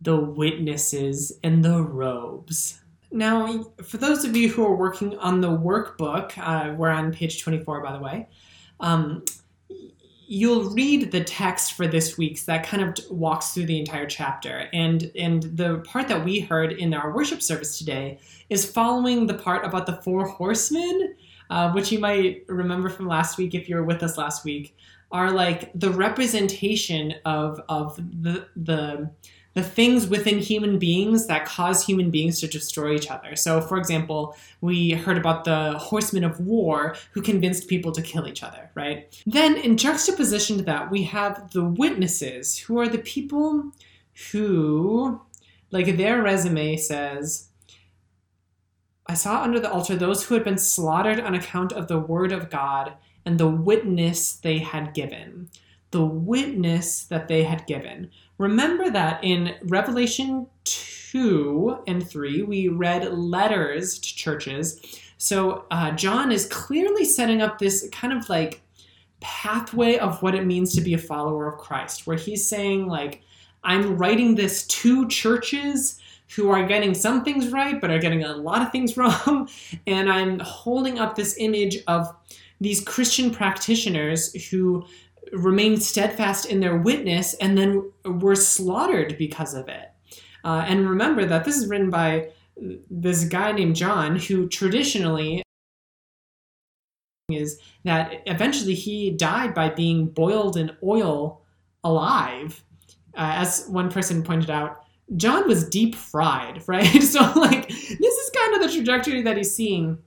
The 0.00 0.16
witnesses 0.16 1.32
in 1.42 1.62
the 1.62 1.82
robes 1.82 2.80
now 3.10 3.64
for 3.82 3.96
those 3.96 4.24
of 4.24 4.36
you 4.36 4.48
who 4.48 4.64
are 4.64 4.76
working 4.76 5.16
on 5.18 5.40
the 5.40 5.48
workbook 5.48 6.32
uh, 6.38 6.74
we're 6.74 6.90
on 6.90 7.12
page 7.12 7.42
24 7.42 7.82
by 7.82 7.92
the 7.92 7.98
way 7.98 8.28
um, 8.80 9.24
you'll 10.30 10.68
read 10.70 11.10
the 11.10 11.24
text 11.24 11.72
for 11.72 11.86
this 11.86 12.18
week's 12.18 12.44
that 12.44 12.64
kind 12.64 12.82
of 12.82 12.94
walks 13.10 13.54
through 13.54 13.64
the 13.64 13.78
entire 13.80 14.06
chapter. 14.06 14.68
And 14.74 15.10
and 15.16 15.44
the 15.56 15.78
part 15.78 16.06
that 16.08 16.22
we 16.22 16.38
heard 16.38 16.72
in 16.72 16.92
our 16.92 17.14
worship 17.14 17.40
service 17.40 17.78
today 17.78 18.18
is 18.50 18.70
following 18.70 19.26
the 19.26 19.34
part 19.34 19.64
about 19.64 19.86
the 19.86 19.96
four 20.02 20.26
horsemen 20.26 21.16
uh, 21.50 21.72
which 21.72 21.90
you 21.90 21.98
might 21.98 22.44
remember 22.46 22.90
from 22.90 23.08
last 23.08 23.38
week 23.38 23.54
if 23.54 23.68
you 23.68 23.76
were 23.76 23.84
with 23.84 24.02
us 24.02 24.18
last 24.18 24.44
week 24.44 24.76
are 25.10 25.30
like 25.30 25.72
the 25.74 25.90
representation 25.90 27.14
of 27.24 27.60
of 27.70 27.96
the 27.96 28.46
the 28.56 29.10
the 29.58 29.64
things 29.64 30.06
within 30.06 30.38
human 30.38 30.78
beings 30.78 31.26
that 31.26 31.44
cause 31.44 31.84
human 31.84 32.12
beings 32.12 32.38
to 32.38 32.46
destroy 32.46 32.94
each 32.94 33.10
other. 33.10 33.34
So, 33.34 33.60
for 33.60 33.76
example, 33.76 34.36
we 34.60 34.90
heard 34.90 35.18
about 35.18 35.42
the 35.42 35.76
horsemen 35.78 36.22
of 36.22 36.38
war 36.38 36.94
who 37.10 37.20
convinced 37.20 37.66
people 37.66 37.90
to 37.90 38.00
kill 38.00 38.28
each 38.28 38.44
other, 38.44 38.70
right? 38.76 39.20
Then, 39.26 39.56
in 39.56 39.76
juxtaposition 39.76 40.58
to 40.58 40.62
that, 40.62 40.92
we 40.92 41.02
have 41.02 41.50
the 41.50 41.64
witnesses, 41.64 42.56
who 42.56 42.78
are 42.78 42.88
the 42.88 42.98
people 42.98 43.72
who, 44.30 45.20
like 45.72 45.96
their 45.96 46.22
resume 46.22 46.76
says, 46.76 47.48
I 49.08 49.14
saw 49.14 49.42
under 49.42 49.58
the 49.58 49.72
altar 49.72 49.96
those 49.96 50.24
who 50.24 50.34
had 50.34 50.44
been 50.44 50.58
slaughtered 50.58 51.18
on 51.18 51.34
account 51.34 51.72
of 51.72 51.88
the 51.88 51.98
word 51.98 52.30
of 52.30 52.48
God 52.48 52.92
and 53.26 53.40
the 53.40 53.48
witness 53.48 54.34
they 54.34 54.58
had 54.58 54.94
given. 54.94 55.48
The 55.90 56.04
witness 56.04 57.04
that 57.04 57.26
they 57.26 57.42
had 57.42 57.66
given. 57.66 58.10
Remember 58.38 58.88
that 58.90 59.22
in 59.22 59.56
Revelation 59.64 60.46
2 60.64 61.82
and 61.86 62.08
3, 62.08 62.42
we 62.42 62.68
read 62.68 63.12
letters 63.12 63.98
to 63.98 64.14
churches. 64.14 64.80
So 65.18 65.64
uh, 65.70 65.90
John 65.92 66.30
is 66.30 66.46
clearly 66.46 67.04
setting 67.04 67.42
up 67.42 67.58
this 67.58 67.88
kind 67.90 68.12
of 68.12 68.28
like 68.28 68.62
pathway 69.20 69.98
of 69.98 70.22
what 70.22 70.36
it 70.36 70.46
means 70.46 70.74
to 70.74 70.80
be 70.80 70.94
a 70.94 70.98
follower 70.98 71.48
of 71.48 71.58
Christ, 71.58 72.06
where 72.06 72.16
he's 72.16 72.48
saying, 72.48 72.86
like, 72.86 73.22
I'm 73.64 73.96
writing 73.96 74.36
this 74.36 74.66
to 74.66 75.08
churches 75.08 75.98
who 76.36 76.50
are 76.50 76.66
getting 76.66 76.94
some 76.94 77.24
things 77.24 77.48
right, 77.48 77.80
but 77.80 77.90
are 77.90 77.98
getting 77.98 78.22
a 78.22 78.36
lot 78.36 78.62
of 78.62 78.70
things 78.70 78.96
wrong. 78.96 79.48
And 79.86 80.10
I'm 80.10 80.38
holding 80.40 80.98
up 80.98 81.16
this 81.16 81.36
image 81.38 81.78
of 81.88 82.14
these 82.60 82.80
Christian 82.80 83.30
practitioners 83.30 84.32
who 84.50 84.84
remained 85.32 85.82
steadfast 85.82 86.46
in 86.46 86.60
their 86.60 86.78
witness 86.78 87.34
and 87.34 87.56
then 87.56 87.90
were 88.04 88.34
slaughtered 88.34 89.16
because 89.18 89.54
of 89.54 89.68
it. 89.68 89.90
Uh, 90.44 90.64
and 90.66 90.88
remember 90.88 91.24
that 91.24 91.44
this 91.44 91.56
is 91.56 91.68
written 91.68 91.90
by 91.90 92.30
this 92.90 93.24
guy 93.24 93.52
named 93.52 93.76
John, 93.76 94.16
who 94.16 94.48
traditionally 94.48 95.42
is 97.30 97.60
that 97.84 98.22
eventually 98.26 98.74
he 98.74 99.10
died 99.10 99.54
by 99.54 99.68
being 99.68 100.06
boiled 100.06 100.56
in 100.56 100.70
oil 100.82 101.42
alive. 101.84 102.64
Uh, 103.14 103.32
as 103.36 103.66
one 103.68 103.90
person 103.90 104.22
pointed 104.22 104.50
out, 104.50 104.84
John 105.16 105.46
was 105.46 105.68
deep 105.68 105.94
fried, 105.94 106.62
right? 106.66 106.84
so, 107.02 107.20
like, 107.36 107.68
this 107.68 108.14
is 108.14 108.30
kind 108.30 108.54
of 108.54 108.62
the 108.62 108.74
trajectory 108.74 109.22
that 109.22 109.36
he's 109.36 109.54
seeing, 109.54 109.98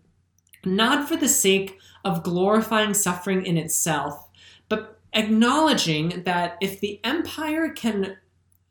not 0.66 1.08
for 1.08 1.16
the 1.16 1.28
sake 1.28 1.78
of 2.04 2.24
glorifying 2.24 2.94
suffering 2.94 3.46
in 3.46 3.58
itself, 3.58 4.28
but 4.70 5.01
acknowledging 5.14 6.24
that 6.24 6.58
if 6.62 6.80
the 6.80 7.00
empire 7.04 7.70
can 7.70 8.18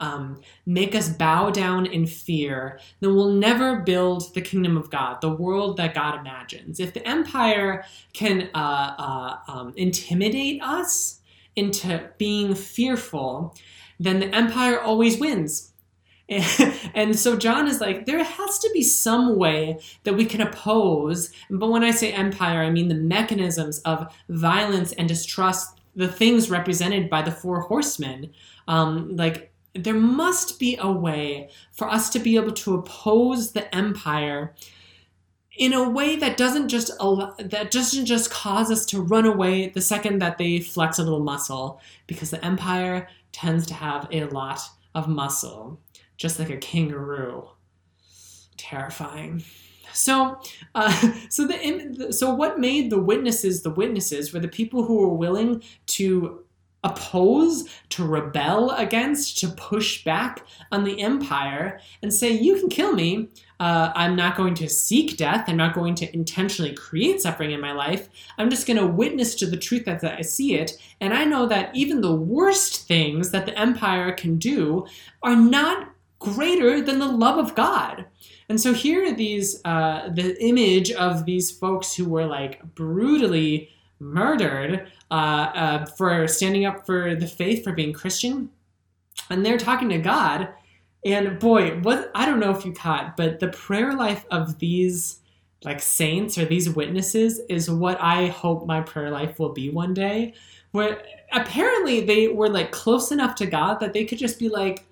um, 0.00 0.40
make 0.64 0.94
us 0.94 1.08
bow 1.10 1.50
down 1.50 1.86
in 1.86 2.06
fear, 2.06 2.80
then 3.00 3.14
we'll 3.14 3.32
never 3.32 3.80
build 3.80 4.34
the 4.34 4.40
kingdom 4.40 4.76
of 4.76 4.90
God, 4.90 5.20
the 5.20 5.34
world 5.34 5.76
that 5.76 5.94
God 5.94 6.18
imagines. 6.18 6.80
If 6.80 6.94
the 6.94 7.06
empire 7.06 7.84
can 8.14 8.48
uh, 8.54 8.94
uh, 8.98 9.36
um, 9.46 9.74
intimidate 9.76 10.62
us 10.62 11.20
into 11.54 12.08
being 12.16 12.54
fearful, 12.54 13.54
then 13.98 14.20
the 14.20 14.34
empire 14.34 14.80
always 14.80 15.18
wins. 15.18 15.72
And 16.94 17.18
so 17.18 17.36
John 17.36 17.66
is 17.66 17.80
like, 17.80 18.06
there 18.06 18.22
has 18.22 18.58
to 18.60 18.70
be 18.72 18.82
some 18.82 19.36
way 19.36 19.80
that 20.04 20.14
we 20.14 20.24
can 20.24 20.40
oppose. 20.40 21.32
But 21.50 21.70
when 21.70 21.82
I 21.82 21.90
say 21.90 22.12
empire, 22.12 22.62
I 22.62 22.70
mean 22.70 22.88
the 22.88 22.94
mechanisms 22.94 23.80
of 23.80 24.14
violence 24.28 24.92
and 24.92 25.08
distrust 25.08 25.79
the 26.00 26.08
things 26.08 26.50
represented 26.50 27.10
by 27.10 27.20
the 27.20 27.30
four 27.30 27.60
horsemen. 27.60 28.32
Um, 28.66 29.16
like 29.16 29.52
there 29.74 29.94
must 29.94 30.58
be 30.58 30.76
a 30.80 30.90
way 30.90 31.50
for 31.72 31.88
us 31.88 32.08
to 32.10 32.18
be 32.18 32.36
able 32.36 32.52
to 32.52 32.74
oppose 32.74 33.52
the 33.52 33.72
empire 33.74 34.54
in 35.58 35.74
a 35.74 35.88
way 35.88 36.16
that 36.16 36.38
doesn't 36.38 36.68
just 36.68 36.90
allow, 37.00 37.34
that 37.38 37.70
doesn't 37.70 38.06
just 38.06 38.30
cause 38.30 38.70
us 38.70 38.86
to 38.86 39.02
run 39.02 39.26
away 39.26 39.68
the 39.68 39.80
second 39.82 40.20
that 40.20 40.38
they 40.38 40.58
flex 40.58 40.98
a 40.98 41.02
little 41.02 41.22
muscle 41.22 41.80
because 42.06 42.30
the 42.30 42.42
empire 42.42 43.06
tends 43.32 43.66
to 43.66 43.74
have 43.74 44.08
a 44.10 44.24
lot 44.24 44.60
of 44.94 45.06
muscle 45.06 45.78
just 46.16 46.38
like 46.38 46.50
a 46.50 46.56
kangaroo 46.56 47.46
terrifying 48.56 49.42
so, 49.92 50.40
uh, 50.74 51.12
so 51.28 51.46
the 51.46 52.12
so 52.12 52.34
what 52.34 52.58
made 52.58 52.90
the 52.90 53.00
witnesses 53.00 53.62
the 53.62 53.70
witnesses 53.70 54.32
were 54.32 54.40
the 54.40 54.48
people 54.48 54.84
who 54.84 54.98
were 54.98 55.14
willing 55.14 55.62
to 55.86 56.44
oppose, 56.82 57.68
to 57.90 58.06
rebel 58.06 58.70
against, 58.70 59.38
to 59.38 59.48
push 59.48 60.02
back 60.02 60.46
on 60.72 60.84
the 60.84 61.00
empire 61.02 61.78
and 62.02 62.12
say, 62.12 62.30
"You 62.30 62.58
can 62.58 62.68
kill 62.68 62.92
me. 62.92 63.28
Uh, 63.58 63.92
I'm 63.94 64.16
not 64.16 64.36
going 64.36 64.54
to 64.54 64.68
seek 64.68 65.18
death. 65.18 65.44
I'm 65.46 65.58
not 65.58 65.74
going 65.74 65.94
to 65.96 66.14
intentionally 66.14 66.72
create 66.72 67.20
suffering 67.20 67.50
in 67.50 67.60
my 67.60 67.72
life. 67.72 68.08
I'm 68.38 68.48
just 68.48 68.66
going 68.66 68.78
to 68.78 68.86
witness 68.86 69.34
to 69.36 69.46
the 69.46 69.58
truth 69.58 69.86
as 69.86 70.02
I 70.02 70.22
see 70.22 70.54
it. 70.54 70.72
And 71.02 71.12
I 71.12 71.24
know 71.24 71.46
that 71.46 71.74
even 71.74 72.00
the 72.00 72.14
worst 72.14 72.88
things 72.88 73.30
that 73.32 73.44
the 73.44 73.58
empire 73.58 74.12
can 74.12 74.38
do 74.38 74.86
are 75.22 75.36
not 75.36 75.90
greater 76.18 76.80
than 76.80 76.98
the 76.98 77.12
love 77.12 77.38
of 77.38 77.54
God." 77.54 78.06
And 78.50 78.60
so 78.60 78.74
here 78.74 79.04
are 79.04 79.12
these 79.12 79.60
uh, 79.64 80.08
the 80.12 80.36
image 80.44 80.90
of 80.90 81.24
these 81.24 81.52
folks 81.52 81.94
who 81.94 82.08
were 82.08 82.26
like 82.26 82.60
brutally 82.74 83.70
murdered 84.00 84.90
uh, 85.12 85.14
uh, 85.14 85.86
for 85.86 86.26
standing 86.26 86.64
up 86.64 86.84
for 86.84 87.14
the 87.14 87.28
faith, 87.28 87.62
for 87.62 87.72
being 87.72 87.92
Christian, 87.92 88.50
and 89.30 89.46
they're 89.46 89.56
talking 89.56 89.88
to 89.90 89.98
God. 89.98 90.48
And 91.04 91.38
boy, 91.38 91.78
what 91.82 92.10
I 92.16 92.26
don't 92.26 92.40
know 92.40 92.50
if 92.50 92.64
you 92.66 92.72
caught, 92.72 93.16
but 93.16 93.38
the 93.38 93.50
prayer 93.50 93.94
life 93.94 94.24
of 94.32 94.58
these 94.58 95.20
like 95.64 95.80
saints 95.80 96.36
or 96.36 96.44
these 96.44 96.68
witnesses 96.68 97.40
is 97.48 97.70
what 97.70 98.00
I 98.00 98.26
hope 98.26 98.66
my 98.66 98.80
prayer 98.80 99.10
life 99.10 99.38
will 99.38 99.52
be 99.52 99.70
one 99.70 99.94
day. 99.94 100.34
Where 100.72 101.04
apparently 101.32 102.00
they 102.00 102.26
were 102.26 102.48
like 102.48 102.72
close 102.72 103.12
enough 103.12 103.36
to 103.36 103.46
God 103.46 103.78
that 103.78 103.92
they 103.92 104.04
could 104.04 104.18
just 104.18 104.40
be 104.40 104.48
like, 104.48 104.86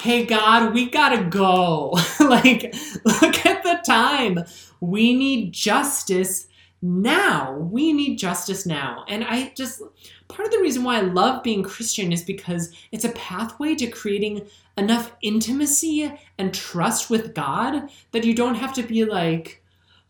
hey 0.00 0.24
God, 0.24 0.74
we 0.74 0.88
gotta 0.88 1.24
go. 1.24 1.90
like, 2.20 2.74
look 3.04 3.46
at 3.46 3.62
the 3.62 3.80
time. 3.84 4.44
We 4.80 5.14
need 5.14 5.52
justice 5.52 6.46
now. 6.80 7.52
We 7.54 7.92
need 7.92 8.16
justice 8.16 8.64
now. 8.64 9.04
And 9.08 9.24
I 9.24 9.52
just, 9.56 9.82
part 10.28 10.46
of 10.46 10.52
the 10.52 10.60
reason 10.60 10.84
why 10.84 10.98
I 10.98 11.00
love 11.00 11.42
being 11.42 11.64
Christian 11.64 12.12
is 12.12 12.22
because 12.22 12.72
it's 12.92 13.04
a 13.04 13.10
pathway 13.10 13.74
to 13.74 13.88
creating 13.88 14.46
enough 14.76 15.16
intimacy 15.22 16.12
and 16.38 16.54
trust 16.54 17.10
with 17.10 17.34
God 17.34 17.90
that 18.12 18.24
you 18.24 18.34
don't 18.34 18.54
have 18.54 18.72
to 18.74 18.84
be 18.84 19.04
like, 19.04 19.64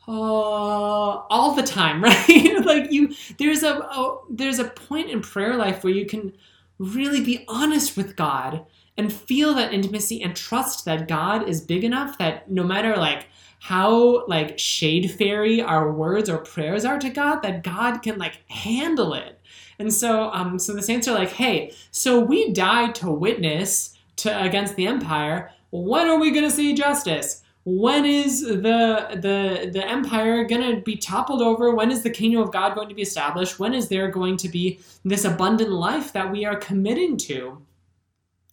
uh, 0.06 0.10
all 0.10 1.54
the 1.54 1.62
time, 1.62 2.02
right? 2.04 2.56
like 2.64 2.92
you, 2.92 3.14
there's 3.38 3.62
a, 3.62 3.78
a 3.78 4.18
there's 4.30 4.58
a 4.58 4.64
point 4.64 5.10
in 5.10 5.22
prayer 5.22 5.56
life 5.56 5.82
where 5.82 5.92
you 5.92 6.04
can 6.04 6.32
really 6.78 7.22
be 7.22 7.44
honest 7.48 7.96
with 7.96 8.16
God 8.16 8.64
and 8.98 9.12
feel 9.12 9.54
that 9.54 9.72
intimacy 9.72 10.22
and 10.22 10.36
trust 10.36 10.84
that 10.84 11.08
God 11.08 11.48
is 11.48 11.60
big 11.60 11.84
enough 11.84 12.18
that 12.18 12.50
no 12.50 12.64
matter 12.64 12.96
like 12.96 13.28
how 13.60 14.26
like 14.26 14.58
shade 14.58 15.10
fairy 15.12 15.62
our 15.62 15.92
words 15.92 16.28
or 16.28 16.38
prayers 16.38 16.84
are 16.84 16.98
to 16.98 17.08
God, 17.08 17.40
that 17.40 17.62
God 17.62 18.02
can 18.02 18.18
like 18.18 18.42
handle 18.50 19.14
it. 19.14 19.40
And 19.78 19.94
so 19.94 20.30
um 20.32 20.58
so 20.58 20.74
the 20.74 20.82
saints 20.82 21.08
are 21.08 21.14
like, 21.14 21.30
hey, 21.30 21.72
so 21.92 22.20
we 22.20 22.52
died 22.52 22.94
to 22.96 23.10
witness 23.10 23.96
to 24.16 24.42
against 24.42 24.76
the 24.76 24.86
empire. 24.86 25.52
When 25.70 26.08
are 26.08 26.18
we 26.18 26.32
gonna 26.32 26.50
see 26.50 26.74
justice? 26.74 27.42
when 27.70 28.06
is 28.06 28.40
the 28.40 29.18
the 29.20 29.68
the 29.70 29.86
empire 29.86 30.48
to 30.48 30.80
be 30.80 30.96
toppled 30.96 31.42
over 31.42 31.74
when 31.74 31.90
is 31.90 32.02
the 32.02 32.08
kingdom 32.08 32.40
of 32.40 32.50
god 32.50 32.74
going 32.74 32.88
to 32.88 32.94
be 32.94 33.02
established 33.02 33.58
when 33.58 33.74
is 33.74 33.88
there 33.88 34.10
going 34.10 34.38
to 34.38 34.48
be 34.48 34.80
this 35.04 35.26
abundant 35.26 35.70
life 35.70 36.10
that 36.14 36.32
we 36.32 36.46
are 36.46 36.56
committing 36.56 37.14
to 37.14 37.60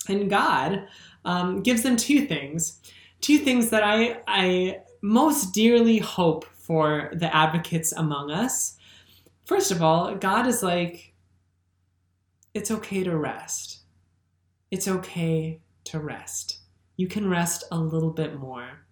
and 0.09 0.29
god 0.29 0.87
um, 1.23 1.61
gives 1.61 1.83
them 1.83 1.97
two 1.97 2.25
things. 2.25 2.79
Two 3.21 3.37
things 3.39 3.69
that 3.69 3.83
i 3.83 4.19
i 4.27 4.79
most 5.01 5.53
dearly 5.53 5.99
hope 5.99 6.45
for 6.45 7.11
the 7.13 7.33
advocates 7.35 7.91
among 7.91 8.31
us. 8.31 8.77
First 9.45 9.71
of 9.71 9.81
all 9.81 10.15
god 10.15 10.47
is 10.47 10.63
like 10.63 11.13
it's 12.53 12.71
okay 12.71 13.03
to 13.03 13.17
rest. 13.17 13.79
It's 14.71 14.87
okay 14.87 15.59
to 15.85 15.99
rest. 15.99 16.59
You 16.97 17.07
can 17.07 17.29
rest 17.29 17.65
a 17.71 17.77
little 17.77 18.11
bit 18.11 18.39
more. 18.39 18.85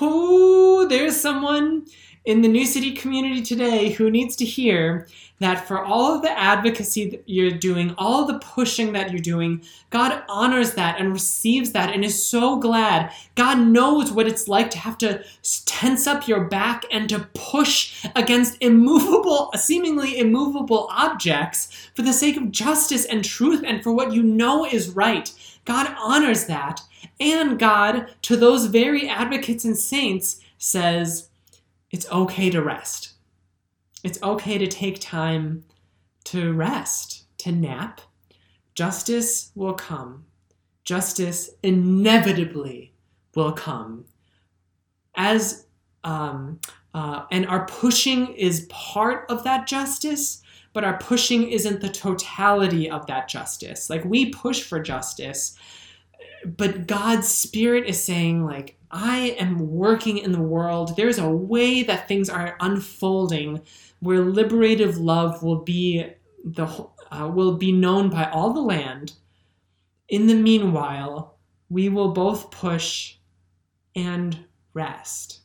Oh, 0.00 0.86
there's 0.88 1.20
someone 1.20 1.84
in 2.24 2.40
the 2.40 2.48
New 2.48 2.64
City 2.64 2.92
community 2.92 3.42
today 3.42 3.90
who 3.90 4.10
needs 4.10 4.34
to 4.36 4.44
hear 4.44 5.06
that 5.40 5.66
for 5.66 5.84
all 5.84 6.14
of 6.14 6.22
the 6.22 6.30
advocacy 6.30 7.10
that 7.10 7.22
you're 7.26 7.50
doing, 7.50 7.94
all 7.98 8.24
the 8.24 8.38
pushing 8.38 8.92
that 8.92 9.10
you're 9.10 9.20
doing, 9.20 9.62
God 9.90 10.22
honors 10.28 10.72
that 10.74 10.98
and 10.98 11.12
receives 11.12 11.72
that 11.72 11.92
and 11.92 12.04
is 12.04 12.24
so 12.24 12.56
glad. 12.56 13.12
God 13.34 13.58
knows 13.58 14.10
what 14.10 14.26
it's 14.26 14.48
like 14.48 14.70
to 14.70 14.78
have 14.78 14.96
to 14.98 15.22
tense 15.66 16.06
up 16.06 16.26
your 16.26 16.44
back 16.44 16.86
and 16.90 17.08
to 17.10 17.28
push 17.34 18.06
against 18.16 18.56
immovable, 18.60 19.50
seemingly 19.54 20.18
immovable 20.18 20.88
objects 20.90 21.90
for 21.94 22.02
the 22.02 22.12
sake 22.12 22.36
of 22.36 22.50
justice 22.50 23.04
and 23.04 23.24
truth 23.24 23.62
and 23.66 23.82
for 23.82 23.92
what 23.92 24.12
you 24.12 24.22
know 24.22 24.64
is 24.64 24.90
right. 24.90 25.30
God 25.64 25.94
honors 25.98 26.46
that. 26.46 26.80
And 27.20 27.58
God, 27.58 28.14
to 28.22 28.36
those 28.36 28.66
very 28.66 29.08
advocates 29.08 29.64
and 29.64 29.76
saints, 29.76 30.40
says, 30.56 31.28
it's 31.94 32.10
okay 32.10 32.50
to 32.50 32.60
rest. 32.60 33.12
It's 34.02 34.20
okay 34.20 34.58
to 34.58 34.66
take 34.66 35.00
time 35.00 35.62
to 36.24 36.52
rest, 36.52 37.26
to 37.38 37.52
nap. 37.52 38.00
Justice 38.74 39.52
will 39.54 39.74
come. 39.74 40.24
Justice 40.82 41.50
inevitably 41.62 42.92
will 43.36 43.52
come. 43.52 44.06
As 45.14 45.66
um, 46.02 46.58
uh, 46.94 47.26
and 47.30 47.46
our 47.46 47.64
pushing 47.66 48.34
is 48.34 48.66
part 48.70 49.30
of 49.30 49.44
that 49.44 49.68
justice, 49.68 50.42
but 50.72 50.82
our 50.82 50.98
pushing 50.98 51.48
isn't 51.48 51.80
the 51.80 51.88
totality 51.88 52.90
of 52.90 53.06
that 53.06 53.28
justice. 53.28 53.88
Like 53.88 54.04
we 54.04 54.30
push 54.30 54.64
for 54.64 54.80
justice, 54.80 55.56
but 56.44 56.88
God's 56.88 57.28
spirit 57.28 57.86
is 57.86 58.02
saying 58.02 58.44
like 58.44 58.80
I 58.94 59.34
am 59.40 59.58
working 59.72 60.18
in 60.18 60.30
the 60.30 60.40
world. 60.40 60.96
There's 60.96 61.18
a 61.18 61.28
way 61.28 61.82
that 61.82 62.06
things 62.06 62.30
are 62.30 62.56
unfolding 62.60 63.60
where 63.98 64.20
liberative 64.20 64.98
love 64.98 65.42
will 65.42 65.62
be 65.62 66.06
the 66.44 66.66
uh, 67.10 67.28
will 67.28 67.56
be 67.56 67.72
known 67.72 68.08
by 68.08 68.30
all 68.30 68.52
the 68.52 68.60
land. 68.60 69.14
In 70.08 70.28
the 70.28 70.34
meanwhile, 70.34 71.38
we 71.68 71.88
will 71.88 72.12
both 72.12 72.50
push 72.52 73.16
and 73.96 74.38
rest. 74.74 75.40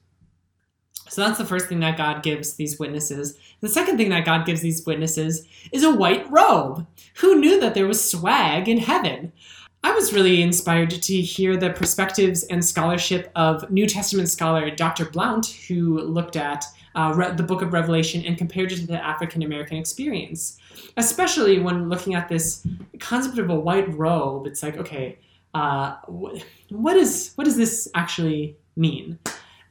So 1.07 1.21
that's 1.21 1.39
the 1.39 1.45
first 1.45 1.67
thing 1.67 1.79
that 1.79 1.97
God 1.97 2.21
gives 2.21 2.53
these 2.53 2.77
witnesses. 2.77 3.37
The 3.61 3.69
second 3.69 3.97
thing 3.97 4.09
that 4.09 4.25
God 4.25 4.45
gives 4.45 4.61
these 4.61 4.85
witnesses 4.85 5.47
is 5.71 5.83
a 5.83 5.95
white 5.95 6.29
robe. 6.29 6.85
Who 7.15 7.39
knew 7.39 7.59
that 7.59 7.73
there 7.73 7.87
was 7.87 8.11
swag 8.11 8.69
in 8.69 8.77
heaven? 8.77 9.33
I 9.83 9.91
was 9.93 10.13
really 10.13 10.41
inspired 10.41 10.89
to 10.89 11.21
hear 11.21 11.55
the 11.55 11.69
perspectives 11.69 12.43
and 12.43 12.63
scholarship 12.63 13.31
of 13.35 13.69
New 13.71 13.87
Testament 13.87 14.29
scholar 14.29 14.69
Dr. 14.69 15.05
Blount, 15.05 15.47
who 15.67 16.01
looked 16.01 16.35
at 16.35 16.65
uh, 16.95 17.33
the 17.33 17.43
book 17.43 17.61
of 17.61 17.71
Revelation 17.71 18.25
and 18.25 18.37
compared 18.37 18.71
it 18.73 18.77
to 18.77 18.87
the 18.87 19.03
African 19.03 19.41
American 19.41 19.77
experience. 19.77 20.57
Especially 20.97 21.59
when 21.59 21.87
looking 21.87 22.13
at 22.13 22.27
this 22.27 22.67
concept 22.99 23.37
of 23.37 23.49
a 23.49 23.55
white 23.55 23.91
robe, 23.97 24.47
it's 24.47 24.61
like, 24.61 24.77
okay, 24.77 25.17
uh, 25.53 25.95
wh- 26.07 26.41
what 26.69 26.97
is 26.97 27.31
what 27.35 27.45
does 27.45 27.55
this 27.55 27.87
actually 27.95 28.57
mean? 28.75 29.17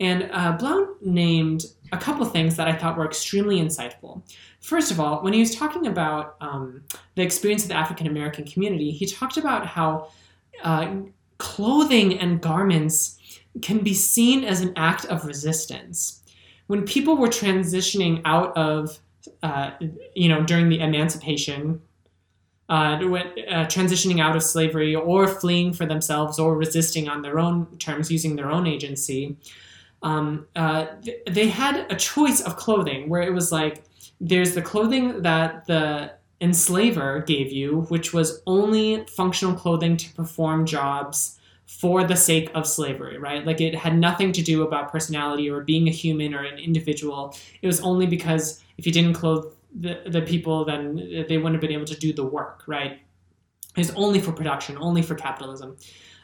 And 0.00 0.30
uh, 0.32 0.52
Blount 0.52 1.04
named 1.04 1.66
a 1.92 1.98
couple 1.98 2.24
things 2.26 2.56
that 2.56 2.68
I 2.68 2.72
thought 2.72 2.96
were 2.96 3.06
extremely 3.06 3.60
insightful. 3.60 4.22
First 4.60 4.90
of 4.90 4.98
all, 4.98 5.22
when 5.22 5.32
he 5.32 5.40
was 5.40 5.54
talking 5.54 5.86
about 5.86 6.36
um, 6.40 6.82
the 7.14 7.22
experience 7.22 7.62
of 7.62 7.68
the 7.68 7.76
African 7.76 8.06
American 8.06 8.44
community, 8.44 8.90
he 8.90 9.06
talked 9.06 9.36
about 9.36 9.66
how 9.66 10.10
uh, 10.62 10.96
clothing 11.38 12.18
and 12.18 12.40
garments 12.40 13.18
can 13.62 13.78
be 13.78 13.94
seen 13.94 14.44
as 14.44 14.60
an 14.60 14.72
act 14.76 15.04
of 15.06 15.24
resistance. 15.24 16.22
When 16.66 16.84
people 16.84 17.16
were 17.16 17.28
transitioning 17.28 18.20
out 18.24 18.56
of, 18.56 18.98
uh, 19.42 19.70
you 20.14 20.28
know, 20.28 20.42
during 20.42 20.68
the 20.68 20.80
emancipation, 20.80 21.80
uh, 22.68 22.72
uh, 22.72 23.64
transitioning 23.66 24.20
out 24.20 24.36
of 24.36 24.42
slavery 24.42 24.94
or 24.94 25.26
fleeing 25.26 25.72
for 25.72 25.86
themselves 25.86 26.38
or 26.38 26.54
resisting 26.56 27.08
on 27.08 27.22
their 27.22 27.38
own 27.38 27.66
terms 27.78 28.10
using 28.10 28.36
their 28.36 28.50
own 28.50 28.66
agency, 28.66 29.36
um, 30.02 30.46
uh, 30.54 30.86
th- 31.02 31.22
they 31.30 31.48
had 31.48 31.90
a 31.90 31.96
choice 31.96 32.42
of 32.42 32.56
clothing 32.56 33.08
where 33.08 33.22
it 33.22 33.32
was 33.32 33.50
like 33.50 33.84
there's 34.20 34.54
the 34.54 34.62
clothing 34.62 35.22
that 35.22 35.66
the 35.66 36.12
enslaver 36.40 37.20
gave 37.20 37.52
you, 37.52 37.82
which 37.88 38.12
was 38.12 38.42
only 38.46 39.04
functional 39.06 39.54
clothing 39.54 39.96
to 39.96 40.12
perform 40.14 40.66
jobs 40.66 41.38
for 41.66 42.02
the 42.02 42.16
sake 42.16 42.50
of 42.54 42.66
slavery, 42.66 43.18
right? 43.18 43.44
Like 43.44 43.60
it 43.60 43.74
had 43.74 43.98
nothing 43.98 44.32
to 44.32 44.42
do 44.42 44.62
about 44.62 44.90
personality 44.90 45.50
or 45.50 45.60
being 45.60 45.86
a 45.86 45.90
human 45.90 46.34
or 46.34 46.42
an 46.42 46.58
individual. 46.58 47.36
It 47.60 47.66
was 47.66 47.80
only 47.80 48.06
because 48.06 48.62
if 48.78 48.86
you 48.86 48.92
didn't 48.92 49.14
clothe 49.14 49.52
the, 49.74 50.00
the 50.06 50.22
people, 50.22 50.64
then 50.64 51.26
they 51.28 51.36
wouldn't 51.36 51.54
have 51.54 51.60
been 51.60 51.72
able 51.72 51.84
to 51.84 51.96
do 51.96 52.12
the 52.12 52.24
work, 52.24 52.64
right? 52.66 53.00
It's 53.76 53.90
only 53.90 54.18
for 54.18 54.32
production, 54.32 54.78
only 54.80 55.02
for 55.02 55.14
capitalism. 55.14 55.76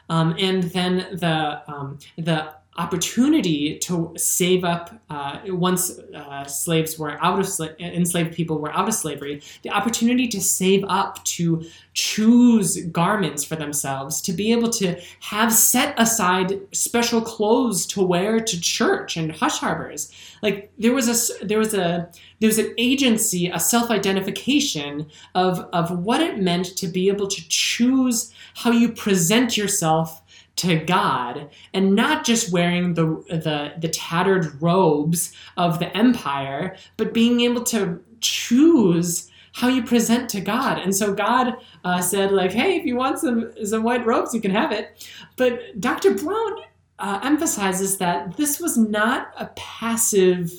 Um, 0.09 0.35
and 0.39 0.63
then 0.63 1.07
the 1.13 1.61
um, 1.67 1.99
the 2.17 2.53
opportunity 2.77 3.79
to 3.79 4.13
save 4.17 4.65
up 4.65 4.93
uh, 5.09 5.39
once 5.47 5.97
uh, 6.13 6.43
slaves 6.43 6.99
were 6.99 7.17
out 7.23 7.39
of 7.39 7.45
sla- 7.45 7.79
enslaved 7.79 8.33
people 8.33 8.59
were 8.59 8.71
out 8.73 8.85
of 8.85 8.93
slavery 8.93 9.41
the 9.61 9.69
opportunity 9.69 10.27
to 10.27 10.41
save 10.41 10.83
up 10.89 11.23
to 11.23 11.63
choose 11.93 12.83
garments 12.87 13.45
for 13.45 13.55
themselves 13.55 14.21
to 14.21 14.33
be 14.33 14.51
able 14.51 14.69
to 14.69 14.99
have 15.21 15.53
set 15.53 15.97
aside 15.97 16.59
special 16.73 17.21
clothes 17.21 17.85
to 17.85 18.03
wear 18.03 18.41
to 18.41 18.59
church 18.59 19.15
and 19.15 19.31
hush 19.31 19.59
harbors. 19.59 20.11
Like 20.41 20.73
there 20.77 20.93
was 20.93 21.07
a 21.07 21.45
there 21.45 21.59
was 21.59 21.73
a 21.73 22.09
there 22.41 22.49
was 22.49 22.59
an 22.59 22.73
agency 22.77 23.47
a 23.47 23.59
self-identification 23.59 25.07
of 25.33 25.59
of 25.71 25.99
what 25.99 26.19
it 26.19 26.39
meant 26.39 26.75
to 26.77 26.87
be 26.87 27.07
able 27.07 27.27
to 27.27 27.47
choose 27.47 28.33
how 28.55 28.71
you 28.71 28.89
present 28.89 29.57
yourself 29.57 30.21
to 30.57 30.77
God 30.79 31.49
and 31.73 31.95
not 31.95 32.25
just 32.25 32.51
wearing 32.51 32.93
the, 32.93 33.05
the 33.27 33.73
the 33.79 33.89
tattered 33.89 34.61
robes 34.61 35.33
of 35.57 35.79
the 35.79 35.95
empire, 35.95 36.75
but 36.97 37.13
being 37.13 37.41
able 37.41 37.63
to 37.63 38.01
choose 38.21 39.29
how 39.53 39.67
you 39.67 39.83
present 39.83 40.29
to 40.29 40.41
God. 40.41 40.79
And 40.79 40.93
so 40.95 41.13
God 41.13 41.55
uh, 41.85 42.01
said, 42.01 42.31
like, 42.31 42.51
hey, 42.51 42.75
if 42.75 42.85
you 42.85 42.95
want 42.95 43.19
some 43.19 43.51
some 43.65 43.83
white 43.83 44.05
robes, 44.05 44.33
you 44.33 44.41
can 44.41 44.51
have 44.51 44.71
it. 44.71 45.07
But 45.35 45.79
Dr. 45.79 46.13
Blount 46.13 46.61
uh, 46.99 47.19
emphasizes 47.23 47.97
that 47.97 48.37
this 48.37 48.59
was 48.59 48.77
not 48.77 49.33
a 49.37 49.47
passive 49.55 50.51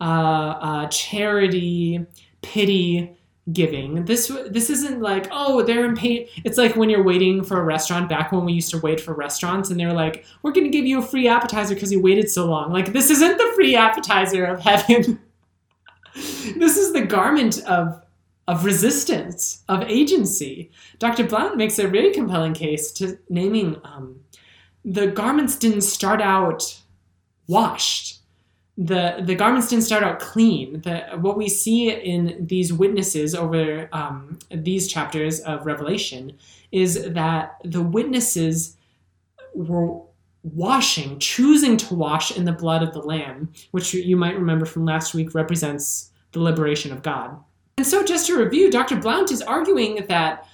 uh, 0.00 0.04
uh 0.04 0.86
charity, 0.86 2.06
pity 2.42 3.16
giving. 3.52 4.04
This 4.04 4.28
this 4.50 4.70
isn't 4.70 5.00
like 5.00 5.28
oh 5.30 5.62
they're 5.62 5.84
in 5.84 5.96
pain. 5.96 6.28
It's 6.44 6.58
like 6.58 6.76
when 6.76 6.90
you're 6.90 7.02
waiting 7.02 7.42
for 7.42 7.60
a 7.60 7.64
restaurant 7.64 8.08
back 8.08 8.32
when 8.32 8.44
we 8.44 8.52
used 8.52 8.70
to 8.70 8.78
wait 8.78 9.00
for 9.00 9.14
restaurants 9.14 9.70
and 9.70 9.78
they're 9.78 9.92
like 9.92 10.24
we're 10.42 10.52
going 10.52 10.64
to 10.64 10.70
give 10.70 10.86
you 10.86 10.98
a 10.98 11.02
free 11.02 11.28
appetizer 11.28 11.74
because 11.74 11.92
you 11.92 12.00
waited 12.00 12.30
so 12.30 12.46
long. 12.46 12.72
Like 12.72 12.92
this 12.92 13.10
isn't 13.10 13.38
the 13.38 13.52
free 13.54 13.76
appetizer 13.76 14.44
of 14.44 14.60
heaven. 14.60 15.20
this 16.14 16.76
is 16.76 16.92
the 16.92 17.02
garment 17.02 17.62
of 17.64 18.02
of 18.48 18.64
resistance 18.64 19.62
of 19.68 19.82
agency. 19.82 20.70
Dr. 20.98 21.24
Blount 21.24 21.56
makes 21.56 21.78
a 21.78 21.88
really 21.88 22.12
compelling 22.12 22.54
case 22.54 22.90
to 22.92 23.18
naming 23.28 23.76
um, 23.84 24.20
the 24.84 25.08
garments 25.08 25.56
didn't 25.56 25.82
start 25.82 26.20
out 26.20 26.80
washed 27.46 28.19
the 28.78 29.22
the 29.22 29.34
garments 29.34 29.68
didn't 29.68 29.84
start 29.84 30.02
out 30.02 30.20
clean. 30.20 30.80
The, 30.82 31.00
what 31.20 31.36
we 31.36 31.48
see 31.48 31.90
in 31.90 32.46
these 32.46 32.72
witnesses 32.72 33.34
over 33.34 33.88
um, 33.92 34.38
these 34.50 34.88
chapters 34.88 35.40
of 35.40 35.66
Revelation 35.66 36.32
is 36.72 37.12
that 37.12 37.60
the 37.64 37.82
witnesses 37.82 38.76
were 39.54 40.00
washing, 40.42 41.18
choosing 41.18 41.76
to 41.76 41.94
wash 41.94 42.36
in 42.36 42.44
the 42.44 42.52
blood 42.52 42.82
of 42.82 42.92
the 42.92 43.00
Lamb, 43.00 43.52
which 43.72 43.92
you 43.92 44.16
might 44.16 44.36
remember 44.36 44.64
from 44.64 44.84
last 44.84 45.14
week 45.14 45.34
represents 45.34 46.10
the 46.32 46.40
liberation 46.40 46.92
of 46.92 47.02
God. 47.02 47.36
And 47.76 47.86
so, 47.86 48.04
just 48.04 48.26
to 48.26 48.38
review, 48.38 48.70
Dr. 48.70 48.96
Blount 48.96 49.30
is 49.30 49.42
arguing 49.42 50.06
that 50.08 50.46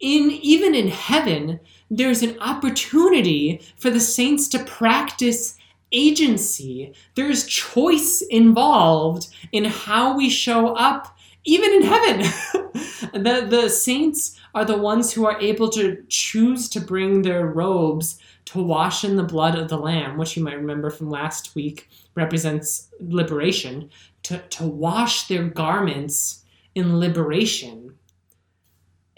in 0.00 0.30
even 0.42 0.74
in 0.74 0.88
heaven, 0.88 1.58
there's 1.90 2.22
an 2.22 2.38
opportunity 2.40 3.60
for 3.76 3.90
the 3.90 4.00
saints 4.00 4.48
to 4.48 4.62
practice 4.64 5.56
agency. 5.96 6.92
There's 7.14 7.46
choice 7.46 8.22
involved 8.30 9.28
in 9.50 9.64
how 9.64 10.16
we 10.16 10.30
show 10.30 10.74
up, 10.74 11.16
even 11.44 11.72
in 11.72 11.82
heaven. 11.82 12.20
the, 13.12 13.46
the 13.48 13.68
saints 13.68 14.38
are 14.54 14.64
the 14.64 14.78
ones 14.78 15.12
who 15.12 15.26
are 15.26 15.40
able 15.40 15.70
to 15.70 16.04
choose 16.08 16.68
to 16.68 16.80
bring 16.80 17.22
their 17.22 17.46
robes 17.46 18.18
to 18.46 18.62
wash 18.62 19.04
in 19.04 19.16
the 19.16 19.24
blood 19.24 19.58
of 19.58 19.68
the 19.68 19.76
Lamb, 19.76 20.18
which 20.18 20.36
you 20.36 20.44
might 20.44 20.56
remember 20.56 20.90
from 20.90 21.10
last 21.10 21.54
week 21.54 21.88
represents 22.14 22.88
liberation, 23.00 23.90
to, 24.22 24.38
to 24.38 24.64
wash 24.64 25.26
their 25.26 25.44
garments 25.44 26.44
in 26.74 27.00
liberation. 27.00 27.94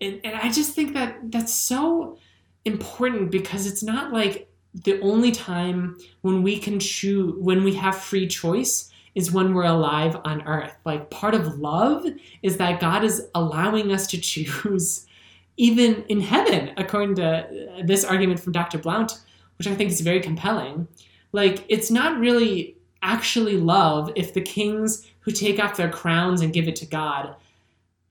And, 0.00 0.20
and 0.24 0.36
I 0.36 0.50
just 0.50 0.74
think 0.74 0.94
that 0.94 1.18
that's 1.30 1.54
so 1.54 2.18
important 2.64 3.30
because 3.30 3.66
it's 3.66 3.82
not 3.82 4.12
like 4.12 4.48
the 4.84 5.00
only 5.00 5.30
time 5.30 5.96
when 6.22 6.42
we 6.42 6.58
can 6.58 6.78
choose, 6.78 7.34
when 7.38 7.64
we 7.64 7.74
have 7.74 7.96
free 7.96 8.26
choice 8.26 8.90
is 9.14 9.32
when 9.32 9.54
we're 9.54 9.64
alive 9.64 10.16
on 10.24 10.42
earth. 10.42 10.76
Like 10.84 11.10
part 11.10 11.34
of 11.34 11.58
love 11.58 12.06
is 12.42 12.56
that 12.58 12.80
God 12.80 13.04
is 13.04 13.26
allowing 13.34 13.92
us 13.92 14.06
to 14.08 14.18
choose 14.18 15.06
even 15.56 16.04
in 16.08 16.20
heaven, 16.20 16.72
according 16.76 17.16
to 17.16 17.24
uh, 17.26 17.82
this 17.84 18.04
argument 18.04 18.38
from 18.38 18.52
Dr. 18.52 18.78
Blount, 18.78 19.18
which 19.58 19.66
I 19.66 19.74
think 19.74 19.90
is 19.90 20.00
very 20.00 20.20
compelling. 20.20 20.86
Like 21.32 21.64
it's 21.68 21.90
not 21.90 22.20
really 22.20 22.76
actually 23.02 23.56
love 23.56 24.12
if 24.14 24.34
the 24.34 24.40
kings 24.40 25.06
who 25.20 25.32
take 25.32 25.58
off 25.58 25.76
their 25.76 25.90
crowns 25.90 26.40
and 26.40 26.52
give 26.52 26.68
it 26.68 26.76
to 26.76 26.86
God 26.86 27.34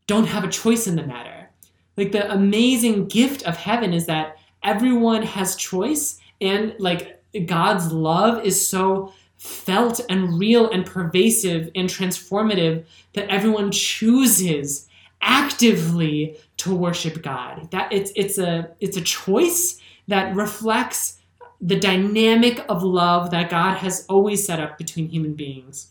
don't 0.07 0.27
have 0.27 0.43
a 0.43 0.49
choice 0.49 0.87
in 0.87 0.95
the 0.95 1.05
matter. 1.05 1.49
Like 1.95 2.11
the 2.11 2.31
amazing 2.31 3.07
gift 3.07 3.43
of 3.43 3.57
heaven 3.57 3.93
is 3.93 4.05
that 4.05 4.37
everyone 4.63 5.23
has 5.23 5.55
choice 5.55 6.16
and 6.41 6.75
like 6.79 7.23
God's 7.45 7.91
love 7.91 8.45
is 8.45 8.67
so 8.67 9.13
felt 9.37 9.99
and 10.09 10.39
real 10.39 10.69
and 10.69 10.85
pervasive 10.85 11.69
and 11.75 11.89
transformative 11.89 12.85
that 13.13 13.29
everyone 13.29 13.71
chooses 13.71 14.87
actively 15.21 16.37
to 16.57 16.75
worship 16.75 17.21
God. 17.21 17.69
That 17.71 17.91
it's 17.91 18.11
it's 18.15 18.37
a 18.37 18.71
it's 18.79 18.97
a 18.97 19.01
choice 19.01 19.79
that 20.07 20.35
reflects 20.35 21.19
the 21.59 21.79
dynamic 21.79 22.63
of 22.69 22.83
love 22.83 23.31
that 23.31 23.49
God 23.49 23.77
has 23.77 24.05
always 24.07 24.45
set 24.45 24.59
up 24.59 24.77
between 24.77 25.09
human 25.09 25.33
beings. 25.33 25.89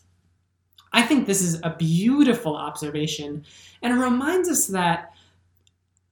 I 0.93 1.01
think 1.01 1.27
this 1.27 1.41
is 1.41 1.59
a 1.63 1.75
beautiful 1.77 2.55
observation 2.55 3.45
and 3.81 3.93
it 3.93 3.97
reminds 3.97 4.49
us 4.49 4.67
that 4.67 5.13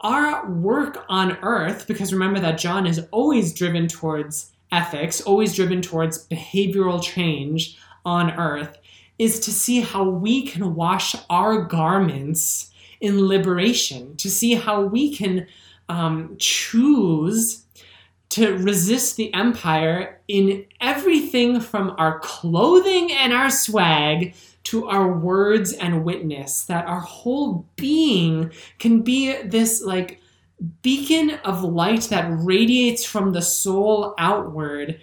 our 0.01 0.49
work 0.49 1.05
on 1.09 1.37
earth, 1.41 1.87
because 1.87 2.13
remember 2.13 2.39
that 2.39 2.57
John 2.57 2.85
is 2.85 3.05
always 3.11 3.53
driven 3.53 3.87
towards 3.87 4.51
ethics, 4.71 5.21
always 5.21 5.55
driven 5.55 5.81
towards 5.81 6.27
behavioral 6.27 7.01
change 7.01 7.77
on 8.05 8.31
earth, 8.31 8.77
is 9.17 9.39
to 9.41 9.51
see 9.51 9.81
how 9.81 10.03
we 10.03 10.45
can 10.45 10.75
wash 10.75 11.15
our 11.29 11.63
garments 11.63 12.71
in 13.01 13.27
liberation, 13.27 14.15
to 14.17 14.29
see 14.29 14.53
how 14.53 14.81
we 14.81 15.15
can 15.15 15.47
um, 15.89 16.35
choose 16.39 17.65
to 18.29 18.57
resist 18.57 19.15
the 19.15 19.33
empire 19.33 20.19
in 20.27 20.65
everything 20.81 21.61
from 21.61 21.93
our 21.97 22.19
clothing 22.19 23.11
and 23.11 23.31
our 23.31 23.49
swag 23.49 24.35
to 24.65 24.87
our 24.87 25.11
words 25.11 25.73
and 25.73 26.03
witness, 26.03 26.63
that 26.65 26.85
our 26.85 26.99
whole 26.99 27.65
being 27.75 28.51
can 28.79 29.01
be 29.01 29.41
this 29.43 29.81
like 29.81 30.19
beacon 30.81 31.31
of 31.43 31.63
light 31.63 32.03
that 32.03 32.27
radiates 32.29 33.05
from 33.05 33.31
the 33.31 33.41
soul 33.41 34.13
outward 34.17 34.99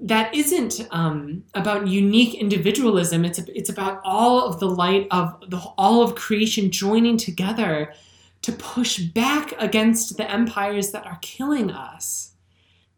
that 0.00 0.32
isn't 0.34 0.86
um, 0.90 1.42
about 1.54 1.88
unique 1.88 2.34
individualism. 2.34 3.24
It's, 3.24 3.38
it's 3.38 3.70
about 3.70 4.00
all 4.04 4.44
of 4.44 4.60
the 4.60 4.68
light 4.68 5.08
of 5.10 5.36
the 5.48 5.58
all 5.76 6.02
of 6.02 6.14
creation 6.14 6.70
joining 6.70 7.16
together 7.16 7.92
to 8.42 8.52
push 8.52 9.00
back 9.00 9.52
against 9.58 10.16
the 10.16 10.30
empires 10.30 10.92
that 10.92 11.06
are 11.06 11.18
killing 11.20 11.70
us 11.70 12.27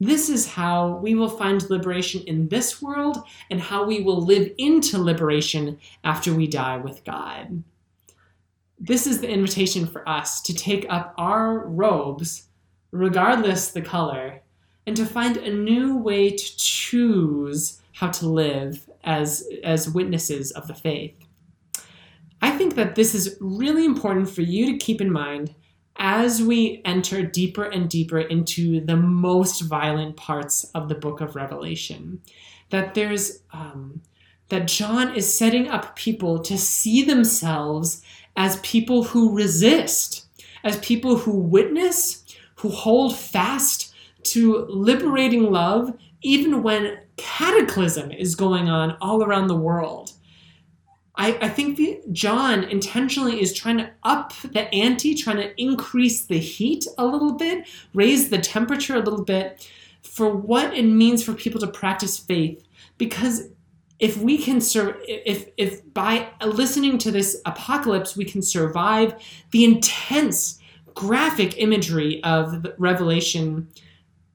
this 0.00 0.30
is 0.30 0.48
how 0.48 0.96
we 0.96 1.14
will 1.14 1.28
find 1.28 1.68
liberation 1.68 2.22
in 2.22 2.48
this 2.48 2.80
world 2.80 3.18
and 3.50 3.60
how 3.60 3.84
we 3.84 4.00
will 4.00 4.24
live 4.24 4.50
into 4.56 4.98
liberation 4.98 5.78
after 6.04 6.32
we 6.32 6.46
die 6.46 6.78
with 6.78 7.04
God. 7.04 7.62
This 8.78 9.06
is 9.06 9.20
the 9.20 9.28
invitation 9.28 9.86
for 9.86 10.08
us 10.08 10.40
to 10.40 10.54
take 10.54 10.86
up 10.88 11.14
our 11.18 11.66
robes, 11.68 12.48
regardless 12.92 13.72
the 13.72 13.82
color, 13.82 14.40
and 14.86 14.96
to 14.96 15.04
find 15.04 15.36
a 15.36 15.54
new 15.54 15.98
way 15.98 16.30
to 16.30 16.56
choose 16.56 17.82
how 17.92 18.08
to 18.08 18.26
live 18.26 18.88
as, 19.04 19.46
as 19.62 19.90
witnesses 19.90 20.50
of 20.52 20.66
the 20.66 20.74
faith. 20.74 21.14
I 22.40 22.52
think 22.52 22.74
that 22.76 22.94
this 22.94 23.14
is 23.14 23.36
really 23.38 23.84
important 23.84 24.30
for 24.30 24.40
you 24.40 24.64
to 24.72 24.78
keep 24.78 25.02
in 25.02 25.12
mind 25.12 25.54
as 25.96 26.42
we 26.42 26.80
enter 26.84 27.22
deeper 27.22 27.64
and 27.64 27.88
deeper 27.88 28.20
into 28.20 28.80
the 28.84 28.96
most 28.96 29.62
violent 29.62 30.16
parts 30.16 30.64
of 30.74 30.88
the 30.88 30.94
book 30.94 31.20
of 31.20 31.36
Revelation, 31.36 32.20
that 32.70 32.94
there's 32.94 33.42
um, 33.52 34.00
that 34.48 34.66
John 34.66 35.14
is 35.14 35.32
setting 35.32 35.68
up 35.68 35.96
people 35.96 36.40
to 36.40 36.58
see 36.58 37.02
themselves 37.02 38.02
as 38.36 38.60
people 38.60 39.04
who 39.04 39.34
resist, 39.34 40.26
as 40.64 40.78
people 40.78 41.16
who 41.16 41.38
witness, 41.38 42.24
who 42.56 42.68
hold 42.68 43.16
fast 43.16 43.94
to 44.22 44.66
liberating 44.68 45.50
love, 45.50 45.96
even 46.22 46.62
when 46.62 46.98
cataclysm 47.16 48.10
is 48.10 48.34
going 48.34 48.68
on 48.68 48.96
all 49.00 49.22
around 49.22 49.46
the 49.46 49.56
world. 49.56 50.09
I, 51.20 51.36
I 51.42 51.48
think 51.50 51.76
the, 51.76 52.00
John 52.12 52.64
intentionally 52.64 53.42
is 53.42 53.52
trying 53.52 53.76
to 53.76 53.90
up 54.04 54.32
the 54.40 54.74
ante, 54.74 55.14
trying 55.14 55.36
to 55.36 55.60
increase 55.60 56.24
the 56.24 56.38
heat 56.38 56.86
a 56.96 57.04
little 57.04 57.34
bit, 57.34 57.68
raise 57.92 58.30
the 58.30 58.38
temperature 58.38 58.96
a 58.96 59.00
little 59.00 59.22
bit 59.22 59.68
for 60.02 60.34
what 60.34 60.72
it 60.72 60.84
means 60.84 61.22
for 61.22 61.34
people 61.34 61.60
to 61.60 61.66
practice 61.66 62.18
faith. 62.18 62.66
Because 62.96 63.48
if 63.98 64.16
we 64.16 64.38
can 64.38 64.62
sur- 64.62 64.96
if 65.06 65.50
if 65.58 65.82
by 65.92 66.26
listening 66.42 66.96
to 66.96 67.10
this 67.10 67.38
apocalypse 67.44 68.16
we 68.16 68.24
can 68.24 68.40
survive 68.40 69.12
the 69.50 69.62
intense 69.62 70.58
graphic 70.94 71.58
imagery 71.58 72.24
of 72.24 72.66
revelation 72.78 73.68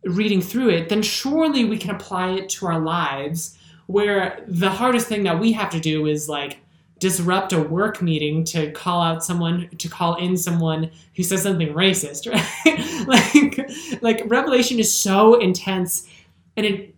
reading 0.04 0.40
through 0.40 0.70
it 0.70 0.90
then 0.90 1.02
surely 1.02 1.66
we 1.66 1.80
can 1.80 1.90
apply 1.90 2.30
it 2.34 2.48
to 2.48 2.68
our 2.68 2.80
lives 2.80 3.58
where 3.88 4.44
the 4.48 4.70
hardest 4.70 5.08
thing 5.08 5.24
that 5.24 5.40
we 5.40 5.52
have 5.52 5.72
to 5.72 5.80
do 5.80 6.06
is 6.06 6.30
like 6.30 6.60
disrupt 7.00 7.52
a 7.52 7.60
work 7.60 8.02
meeting 8.02 8.44
to 8.46 8.72
call 8.72 9.02
out 9.02 9.24
someone 9.24 9.70
to 9.78 9.90
call 9.90 10.16
in 10.16 10.38
someone 10.38 10.90
who 11.16 11.24
says 11.24 11.44
something 11.44 11.74
racist 11.74 12.32
right? 12.66 13.08
Like 13.08 14.02
like 14.02 14.24
revelation 14.28 14.80
is 14.80 14.98
so 14.98 15.36
intense 15.40 16.08
and 16.56 16.66
it 16.66 16.96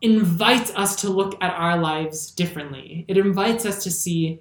invites 0.00 0.70
us 0.74 0.96
to 0.96 1.10
look 1.10 1.36
at 1.42 1.54
our 1.54 1.78
lives 1.78 2.30
differently. 2.30 3.04
It 3.08 3.16
invites 3.16 3.64
us 3.66 3.82
to 3.84 3.90
see 3.90 4.40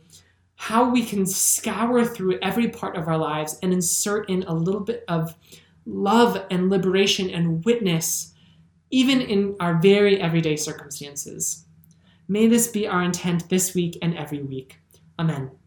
how 0.55 0.89
we 0.89 1.03
can 1.03 1.25
scour 1.25 2.05
through 2.05 2.39
every 2.41 2.69
part 2.69 2.95
of 2.95 3.07
our 3.07 3.17
lives 3.17 3.59
and 3.61 3.73
insert 3.73 4.29
in 4.29 4.43
a 4.43 4.53
little 4.53 4.81
bit 4.81 5.03
of 5.07 5.35
love 5.85 6.45
and 6.49 6.69
liberation 6.69 7.29
and 7.29 7.63
witness 7.65 8.33
even 8.89 9.21
in 9.21 9.55
our 9.59 9.79
very 9.81 10.21
everyday 10.21 10.55
circumstances. 10.55 11.65
May 12.27 12.47
this 12.47 12.67
be 12.67 12.87
our 12.87 13.03
intent 13.03 13.49
this 13.49 13.73
week 13.73 13.97
and 14.01 14.15
every 14.15 14.41
week 14.41 14.77
Amen. 15.19 15.62